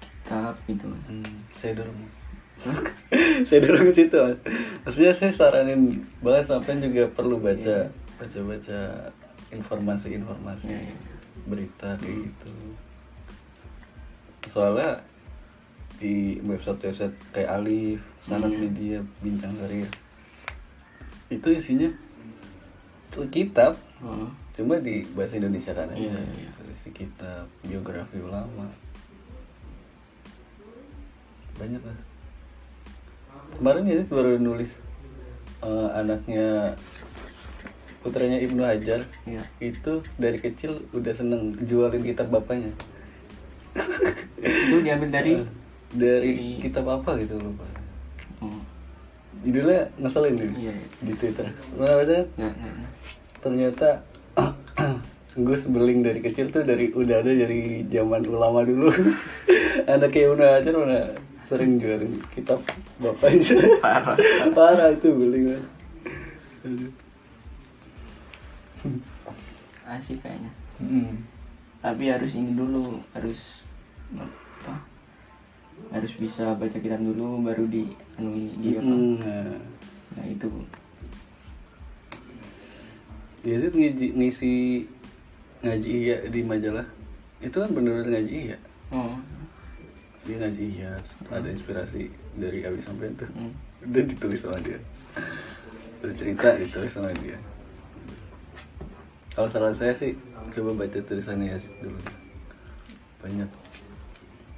[0.00, 0.88] kitab gitu.
[1.08, 2.00] Hmm, saya dorong.
[3.48, 4.20] Saya dorong ke situ
[4.84, 7.88] maksudnya saya saranin banget sampai juga perlu baca
[8.20, 8.80] baca baca
[9.48, 10.96] informasi informasi Iya, iya.
[11.48, 12.52] berita kayak gitu.
[14.52, 15.00] Soalnya
[15.96, 18.60] di website website kayak Alif, Sanat Hmm.
[18.60, 19.92] Media, Bincang Syariah
[21.32, 21.88] itu isinya
[23.10, 23.74] tuh kitab.
[24.00, 24.32] Oh.
[24.56, 25.96] cuma di bahasa Indonesia kan aja.
[25.96, 26.20] Iya.
[26.20, 28.68] gitu, isi kitab biografi ulama.
[31.56, 31.98] Banyak lah.
[33.56, 34.70] Kemarin ya baru nulis
[35.64, 36.76] eh, anaknya
[38.00, 39.04] putranya Ibnu Hajar.
[39.24, 39.44] Iya.
[39.60, 42.72] Itu dari kecil udah seneng jualin kitab bapaknya.
[44.40, 45.48] Itu diambil dari Eh,
[46.00, 47.66] dari kitab apa gitu lupa.
[48.40, 48.60] Oh.
[49.40, 50.86] Judulnya ngeselin nih iya iya.
[51.00, 51.46] di Twitter
[51.78, 52.92] baca nggak nggak nggak.
[53.40, 53.88] ternyata
[55.46, 58.90] Gus beling dari kecil tuh dari udah ada dari zaman ulama dulu
[59.92, 61.04] anak kayak udah aja udah
[61.46, 62.62] sering jualin kitab
[62.98, 64.14] bapaknya Parah.
[64.56, 65.54] parah itu beling
[69.86, 70.50] asik kayaknya
[70.80, 71.28] Hmm.
[71.84, 73.60] tapi harus ini dulu harus
[74.16, 74.80] apa
[75.88, 77.88] harus bisa baca kitab dulu baru di
[78.20, 78.92] anu di apa?
[78.92, 79.16] Mm,
[80.14, 80.26] nah.
[80.28, 80.48] itu.
[83.40, 84.52] Yazid ngisi, ngisi
[85.64, 86.84] ngaji iya di majalah
[87.40, 88.58] itu kan bener-bener ngaji iya?
[88.92, 89.16] Oh
[90.28, 90.92] dia ngaji iya
[91.32, 93.26] ada inspirasi dari Abi sampai itu.
[93.32, 93.52] Hmm.
[93.80, 94.78] udah ditulis sama dia.
[96.04, 97.40] Udah cerita ditulis sama dia.
[99.32, 100.12] Kalau salah saya sih
[100.52, 102.00] coba baca tulisannya Yazid dulu.
[103.24, 103.50] Banyak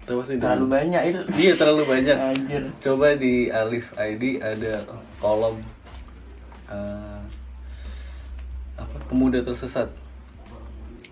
[0.03, 2.17] Pasti terlalu banyak itu Iya terlalu banyak.
[2.19, 4.83] anjir Coba di Alif ID ada
[5.19, 5.63] kolom
[6.67, 7.21] eh,
[8.75, 9.89] apa pemuda tersesat.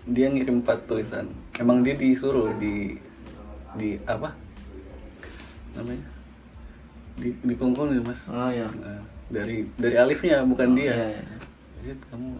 [0.03, 1.31] Dia ngirim empat tulisan.
[1.55, 2.99] Emang dia disuruh di
[3.71, 4.35] di apa
[5.71, 6.03] namanya
[7.15, 8.19] di di kongkong ya mas.
[8.27, 8.99] oh ya Nah,
[9.31, 10.91] dari dari Alifnya bukan Oh, dia.
[10.91, 11.37] iya, iya.
[11.81, 12.35] Zid, kamu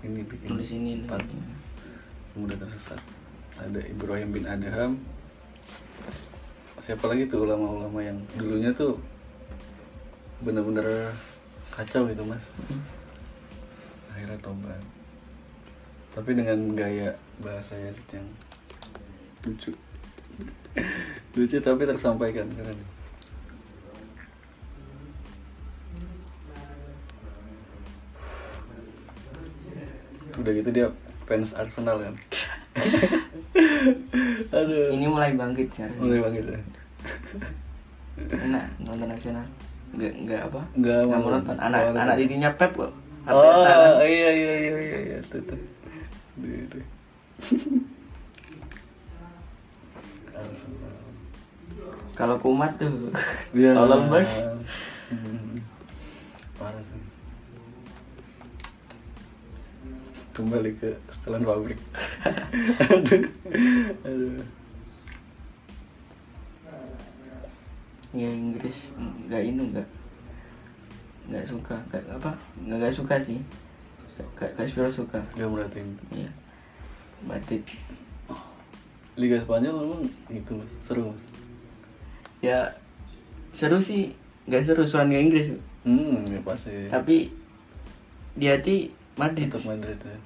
[0.00, 1.20] ini bikin tulis ini empat
[2.32, 2.96] pemuda tersesat.
[3.54, 4.96] Ada Ibrahim bin Adham.
[6.84, 8.96] Siapa lagi tuh ulama-ulama yang dulunya tuh
[10.40, 11.12] bener-bener
[11.68, 12.42] kacau gitu mas.
[12.66, 12.82] Hmm.
[14.14, 14.82] Akhirnya tobat.
[16.16, 18.26] Tapi dengan gaya bahasa Yazid yang
[19.44, 19.70] lucu.
[21.36, 22.80] lucu tapi tersampaikan keren.
[30.38, 30.86] Udah gitu dia
[31.28, 32.14] fans Arsenal kan.
[34.54, 34.88] Aduh.
[34.90, 36.58] ini mulai bangkit sekarang Mulai banget ya.
[38.38, 39.46] enak nonton nasional
[39.88, 41.56] nggak nggak apa Nggak mau nonton nonton.
[41.58, 42.92] anak Mau anak didinya Pep kok
[43.28, 44.00] Oh kan.
[44.02, 45.60] iya iya iya iya iya tuh tuh.
[46.38, 46.80] Duh,
[52.14, 53.12] kalau kumat tuh
[53.54, 53.72] Iya.
[53.74, 54.28] tolong banget
[55.08, 55.56] Hmm.
[56.60, 57.00] Parah sih.
[60.38, 61.80] Kembali ke setelan pabrik.
[62.86, 63.22] aduh.
[64.06, 64.38] Aduh.
[68.08, 68.88] ya Inggris
[69.28, 69.88] nggak ini nggak
[71.28, 73.36] nggak suka nggak apa nggak nggak suka sih
[74.40, 75.92] nggak nggak suka Gak merhatiin.
[76.16, 76.30] iya
[77.20, 77.60] Madrid
[79.12, 81.22] Liga Spanyol emang gitu mas, seru mas.
[82.40, 82.72] ya
[83.52, 84.16] seru sih
[84.48, 85.52] nggak seru soalnya Inggris
[85.84, 86.88] Hmm, ya pasti.
[86.88, 87.28] tapi
[88.34, 90.16] di hati Madrid Untuk Madrid ya.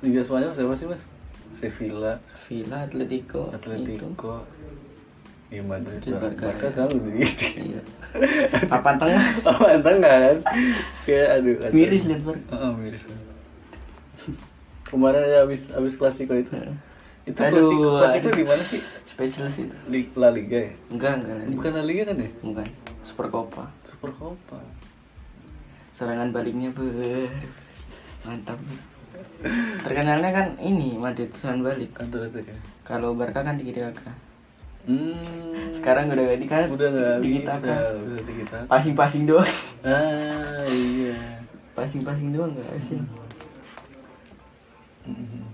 [0.00, 1.02] Liga Spanyol siapa sih mas?
[1.54, 3.52] Sevilla, Villa Atletico.
[3.52, 4.44] Atletico,
[5.48, 6.72] Iya Madrid, Madrid, Barca, Barca, ya.
[6.74, 7.44] selalu begitu.
[7.54, 7.80] iya
[8.66, 10.38] papan tengah Oh, tengah kan?
[11.06, 11.56] Kayak aduh.
[11.62, 11.74] aduh.
[11.76, 13.04] miris lihat Barca Oh, miris.
[14.84, 16.50] Kemarin ya habis habis klasiko itu.
[17.24, 18.36] Itu Aduh, klasiko, klasiko aduh.
[18.36, 18.80] di mana sih?
[19.14, 20.72] spesial sih itu Li- La Liga ya?
[20.90, 21.50] enggak enggak Liga.
[21.54, 22.30] Bukan La Liga kan ya?
[22.42, 22.66] bukan
[23.06, 24.58] Super Copa Super Copa.
[25.94, 27.30] Serangan baliknya ber
[28.22, 28.58] mantap
[29.80, 32.08] terkenalnya kan ini Madrid serangan balik kan.
[32.82, 34.16] kalau Barca kan dikit kakak
[34.84, 35.72] Hmm.
[35.72, 38.58] sekarang udah gak dikasih udah nggak dikit bisa, kakak nggak bisa kita.
[38.92, 39.48] passing doang
[39.80, 41.40] Ah iya.
[41.72, 42.04] passing
[42.36, 43.00] doang nggak sih
[45.04, 45.44] Mhm.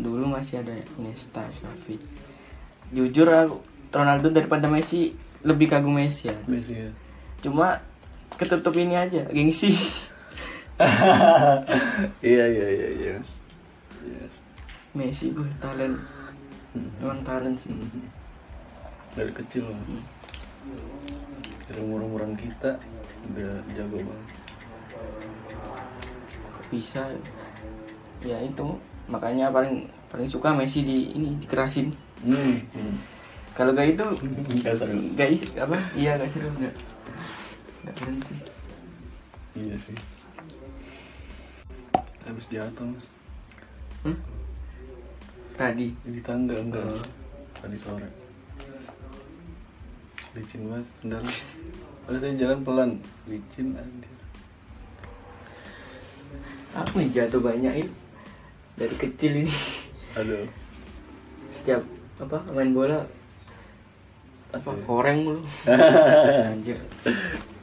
[0.00, 1.98] dulu masih ada Iniesta Xavi
[2.90, 3.60] jujur aku
[3.90, 5.12] Ronaldo daripada Messi
[5.42, 6.90] lebih kagum Messi ya Messi ya.
[7.40, 7.80] Cuma
[8.36, 9.76] ketutup ini aja gengsi
[12.24, 13.14] iya iya iya iya.
[14.00, 14.24] Iya.
[14.96, 15.96] Messi gue talent
[16.70, 17.02] Mhm.
[17.02, 17.74] emang talent sih
[19.10, 19.74] Dari kecil loh.
[19.74, 20.06] Hmm.
[21.66, 22.78] Dari umur-umuran kita
[23.26, 24.28] udah jago banget.
[26.70, 27.02] bisa
[28.22, 28.68] ya itu
[29.10, 31.90] makanya paling paling suka Messi di ini dikerasin
[32.22, 32.62] Hmm.
[32.70, 32.94] hmm.
[33.52, 34.06] kalau gak itu
[34.62, 34.78] Nggak
[35.18, 36.70] gak apa iya gak seru gak
[37.86, 38.36] gak berhenti
[39.50, 39.98] Iya sih.
[42.22, 43.06] Habis jatuh mas.
[44.06, 44.18] hmm?
[45.58, 47.02] tadi Di tangga enggak.
[47.58, 48.06] Tadi sore.
[50.38, 51.24] Licin banget sendal.
[52.06, 52.90] Ada saya jalan pelan.
[53.26, 54.20] Licin anjir.
[56.70, 57.90] aku nih jatuh banyak ini
[58.78, 59.52] dari kecil ini
[60.14, 60.46] Aduh.
[61.58, 61.82] setiap
[62.22, 63.02] apa main bola
[64.54, 65.42] apa koreng mulu
[66.54, 66.78] anjir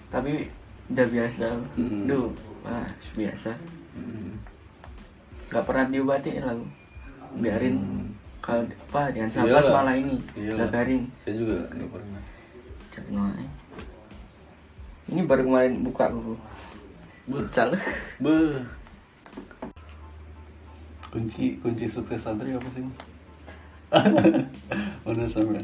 [0.07, 0.47] tapi
[0.87, 2.07] udah biasa Hmm.
[2.07, 2.31] duh
[2.61, 3.51] wah biasa
[3.93, 4.39] Hmm.
[5.47, 6.65] nggak pernah diobatin lagu
[7.37, 8.07] biarin Hmm.
[8.39, 10.71] kalau apa dengan sabar malah ini Iyalah.
[10.71, 12.21] garing Saya juga nggak pernah.
[12.89, 13.45] Jangan wae.
[15.07, 16.35] ini baru kemarin buka aku
[17.27, 17.69] bucal
[18.17, 18.63] Beuh.
[21.07, 22.83] Kunci kunci sukses santri apa sih?
[25.03, 25.63] Mana sampai?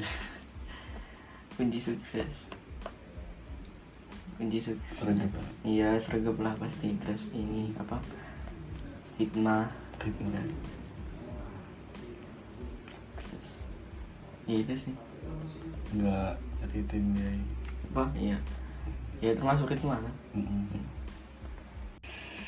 [1.53, 2.31] kunci sukses
[4.43, 5.43] kunci sukses Sergap ya?
[5.63, 6.99] iya sergap lah pasti.
[6.99, 7.95] Terus ini apa?
[9.15, 9.71] Hikmah.
[10.03, 10.43] Hikmah.
[14.43, 14.93] Ya, itu sih.
[15.95, 17.31] Nggak nyeritain dia
[17.93, 18.03] apa?
[18.19, 18.37] Iya.
[19.23, 20.15] Ya termasuk ritme kan?
[20.35, 20.67] Mm-mm.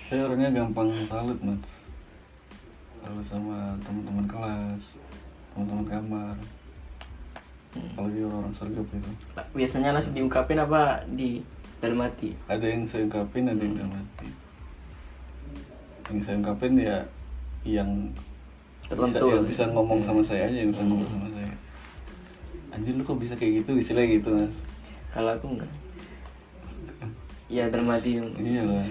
[0.05, 1.63] saya orangnya gampang salut mas.
[2.99, 4.83] Kalau sama teman-teman kelas
[5.55, 6.35] teman-teman kamar.
[7.95, 9.11] Apalagi orang-orang sergap itu.
[9.55, 11.07] Biasanya langsung diungkapin apa?
[11.07, 11.39] Di
[11.79, 14.27] dalam hati ada yang saya ungkapin ada yang dalam hati
[16.05, 16.97] yang saya ungkapin ya
[17.65, 17.89] yang
[18.85, 19.25] bisa, Tertentu.
[19.33, 20.07] yang bisa ngomong Hmm.
[20.07, 21.49] sama saya aja yang bisa ngomong sama saya.
[22.69, 23.71] Anjir lu kok bisa kayak gitu?
[23.81, 24.53] Istilahnya gitu mas.
[25.09, 25.71] Kalau aku enggak.
[27.49, 28.85] Ya dalam hati iya lah.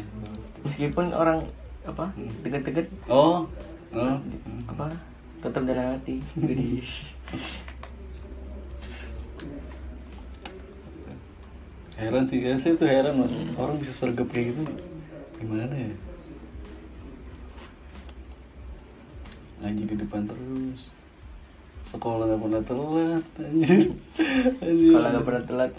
[0.67, 1.47] Meskipun orang
[1.87, 2.11] apa
[2.43, 2.91] deket-deket.
[3.07, 3.47] Oh
[3.95, 4.19] oh.
[4.67, 4.91] Apa
[5.39, 6.19] tetap dalam hati.
[6.51, 6.83] Jadi
[12.05, 13.33] heran sih ya, saya tuh heran mas.
[13.57, 14.63] Orang bisa sergap kayak gitu
[15.41, 15.93] gimana ya?
[19.65, 20.93] Ngaji di depan terus.
[21.89, 23.95] Sekolah nggak pernah telat anjir
[24.61, 25.73] anjir kalau nggak pernah telat.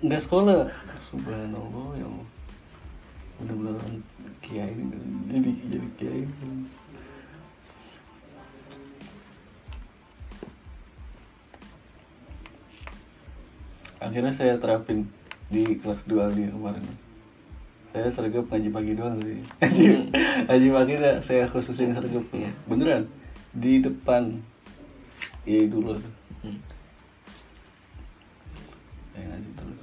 [0.03, 0.67] nggak sekolah.
[1.13, 2.29] Subhanallah ya allah.
[3.39, 3.79] Benar-benar
[4.43, 4.99] kiai ini
[5.31, 6.23] jadi jadi kiai
[14.03, 15.07] akhirnya saya terapin
[15.49, 16.85] di kelas 2 di kemarin.
[17.93, 19.37] Saya sergap ngaji pagi doang sih.
[20.49, 22.25] Ngaji pagi dah saya khususin sergap.
[22.33, 22.49] Iya.
[22.65, 23.05] beneran
[23.53, 24.41] di depan.
[25.45, 26.01] Iya dulu.
[26.01, 26.59] Tuh Hmm.
[29.15, 29.81] saya ngaji terus.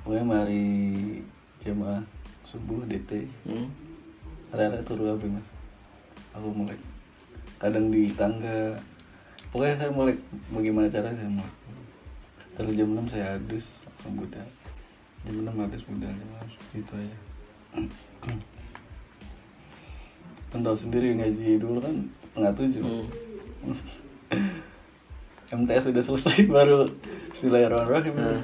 [0.00, 0.64] Pokoknya mari
[1.60, 2.00] jamaah
[2.46, 3.68] subuh DT Hmm.
[4.48, 5.44] rela turu apa mas?
[6.32, 6.78] Aku mulai.
[7.58, 8.78] Kadang di tangga.
[9.50, 10.14] Pokoknya saya mulai
[10.54, 11.52] bagaimana cara saya mulai
[12.58, 14.48] terus jam 6 saya adus langsung budak
[15.22, 16.28] jam 6 adus budak jam
[16.74, 17.16] 6 gitu aja
[20.50, 21.96] kan tahu sendiri ngaji dulu kan
[22.26, 22.82] setengah tujuh
[23.58, 23.74] Hmm.
[25.66, 26.86] MTS sudah selesai baru
[27.34, 28.42] Bismillahirrahmanirrahim Nah.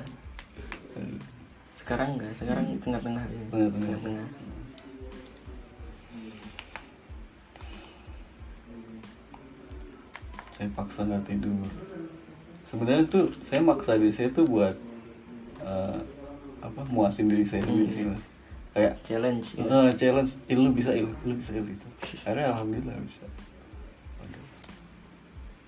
[1.79, 3.47] sekarang enggak sekarang tengah-tengah ini.
[3.47, 3.99] Tengah-tengah.
[4.03, 4.27] tengah
[10.55, 11.67] saya paksa nggak tidur
[12.65, 14.77] sebenarnya tuh saya maksa diri saya tuh buat
[15.61, 15.99] eh,
[16.61, 18.23] apa muasin diri saya sendiri sih mas.
[18.75, 19.69] Kayak challenge gitu.
[19.71, 20.33] eh, challenge.
[20.51, 21.87] "Ih, lu bisa il lu bisa il gitu.
[22.25, 23.25] Akhirnya alhamdulillah bisa.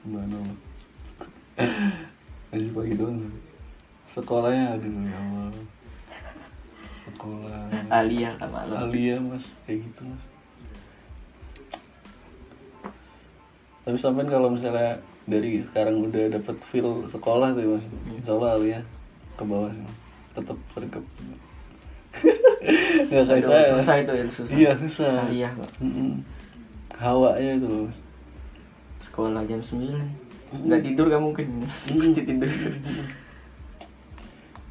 [0.02, 0.54] Gimana lo
[2.54, 3.18] aja pagi doang
[4.06, 5.50] sekolahnya aduh ya Allah.
[7.06, 7.62] Sekolah.
[7.90, 8.74] Alia sama lo.
[8.86, 9.44] Alia mas.
[9.66, 10.24] Kayak gitu mas.
[13.86, 17.86] Tapi sampai kalau misalnya dari sekarang udah dapet feel sekolah tuh mas.
[18.14, 18.80] Insya Allah Alia
[19.36, 19.84] ke bawah sih
[20.36, 21.04] tetap sergap
[23.06, 24.54] nggak kayak saya susah itu Il, susah.
[24.56, 25.12] Iya susah.
[25.28, 25.70] Alia kok.
[26.96, 27.98] Hawanya itu mas.
[29.04, 29.92] Sekolah jam 9
[30.46, 31.46] nggak tidur kamu mungkin.
[31.68, 32.48] Pasti tidur.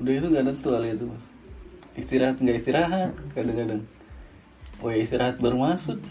[0.02, 1.24] Udah itu nggak tentu Alia itu mas.
[1.96, 3.84] Istirahat nggak istirahat kadang-kadang.
[4.82, 6.02] Oh ya istirahat baru masuk.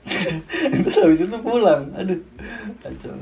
[0.82, 1.94] Terus habis itu pulang.
[1.94, 2.18] Aduh
[2.82, 3.14] kacau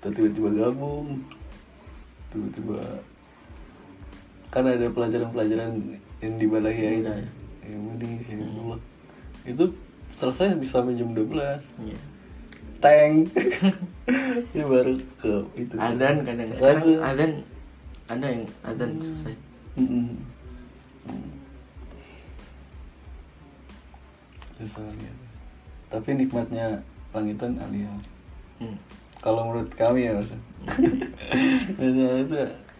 [0.00, 1.20] Terus tiba-tiba gabung.
[2.32, 2.80] Tiba-tiba
[4.50, 5.78] kan ada pelajaran-pelajaran
[6.20, 8.74] yang di balai ya mending yang dulu
[9.46, 9.64] itu
[10.18, 11.30] selesai bisa sampai jam 12
[11.86, 11.98] Iya.
[12.82, 13.30] tank
[14.56, 15.74] ini baru ke itu.
[15.78, 17.30] Adan kadang sekarang adan
[18.10, 19.34] ada yang adan selesai.
[19.78, 20.18] Mm-mm.
[21.06, 21.30] Mm.
[24.60, 24.84] susah
[25.88, 26.84] tapi nikmatnya
[27.16, 27.88] langitan Alia
[28.60, 28.76] hmm.
[29.20, 30.30] Kalau menurut kami ya mas?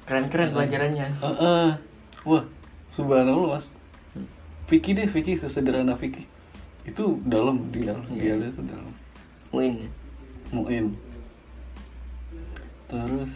[0.08, 1.06] Keren-keren pelajarannya.
[1.20, 1.68] Heeh.
[2.26, 2.44] wah
[2.96, 3.66] subhanallah mas.
[4.66, 6.24] Vicky deh Vicky sesederhana Vicky.
[6.86, 8.38] Itu dalam di dalam Iya.
[8.40, 8.92] dia itu dalam.
[9.52, 9.90] Win
[10.50, 10.94] Muin.
[12.90, 13.32] Terus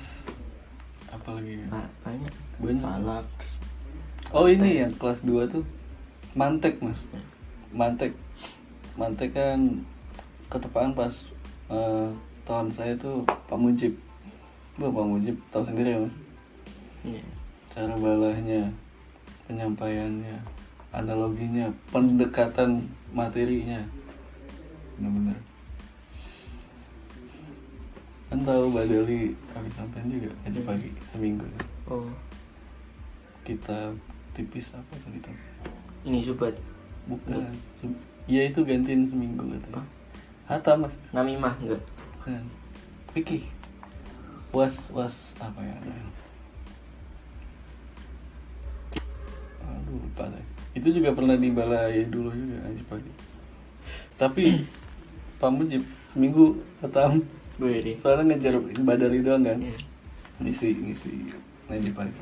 [1.10, 1.66] apa lagi ya?
[2.02, 2.34] Banyak.
[2.58, 2.82] Banyak.
[2.82, 3.28] Falak.
[4.34, 5.64] Oh ini yang kelas 2 tuh
[6.34, 6.98] Mantek mas.
[7.70, 8.14] Mantek.
[8.98, 9.86] Mantek kan
[10.50, 11.14] ketepaan pas
[11.70, 12.10] eh,
[12.44, 13.96] tahun saya tuh Pak Mujib.
[14.76, 16.16] Wah Pak Mujib tahu sendiri ya mas?
[17.04, 17.24] Iya.
[17.72, 18.70] Cara balahnya
[19.44, 20.36] Penyampaiannya
[20.94, 23.80] Analoginya Pendekatan materinya.
[24.96, 25.38] Bener-bener
[28.30, 31.46] Kan tahu Mbak Deli Habis sampean juga ngaji pagi Seminggu.
[31.88, 32.08] Oh.
[33.44, 33.92] Kita
[34.34, 35.30] tipis apa tuh kita
[36.04, 36.52] ini sobat
[37.08, 37.48] Bukan.
[38.24, 39.84] Iya itu gantiin seminggu katanya.
[40.48, 40.92] Hatta mas.
[41.12, 41.80] Namimah enggak
[42.24, 42.44] Bukan.
[43.12, 43.44] Vicky.
[44.56, 45.12] Was was
[45.44, 45.76] apa ya?
[49.68, 53.12] Aduh lupa saya itu juga pernah di balai dulu juga ngaji pagi
[54.18, 54.44] tapi
[55.40, 57.22] Pak Mujib seminggu datang
[57.54, 59.78] Wih, soalnya ngejar badali doang kan Iya.
[60.42, 61.10] ngisi ngisi
[61.70, 62.20] ngaji pagi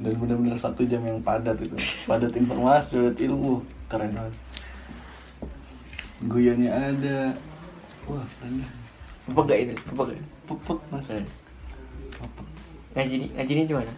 [0.00, 1.76] dan benar-benar satu jam yang padat itu
[2.08, 3.60] padat informasi padat ilmu
[3.92, 4.34] keren banget
[6.24, 7.36] guyonnya ada
[8.06, 8.70] wah keren dah.
[9.24, 10.02] apa gak itu apa
[10.44, 11.24] pepek mas Eh,
[12.12, 12.46] pepek
[12.94, 13.92] ngaji di ngaji ini gimana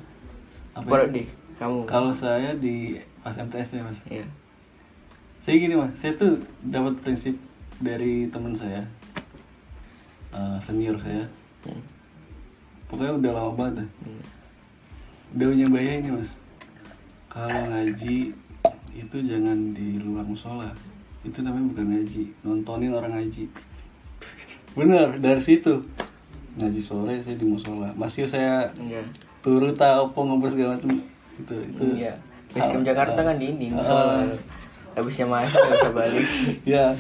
[0.73, 1.13] Apa Kalau ya?
[1.13, 1.27] deh
[1.57, 4.27] kamu kalau saya di pas MTS ya mas Iya.
[5.41, 7.35] saya gini mas saya tuh dapat prinsip
[7.79, 8.85] dari teman saya
[10.31, 11.25] eh, senior saya
[11.61, 11.83] Hmm.
[12.87, 13.91] pokoknya udah lama banget.
[13.99, 14.23] Hmm.
[15.35, 16.31] udah punya bahaya ini mas
[17.27, 18.17] kalau ngaji
[18.95, 20.71] itu jangan di luar musola
[21.21, 23.51] itu namanya bukan ngaji nontonin orang ngaji
[24.77, 25.81] bener dari situ
[26.55, 29.01] ngaji sore saya di musola masih saya Iya.
[29.41, 31.01] turu tak apa ngobrol segala macam
[31.35, 32.15] itu itu Iya.
[32.49, 34.25] Basecamp Jakarta kan di ini, musola.
[34.95, 36.25] Habisnya masuk bisa balik.
[36.65, 36.97] ya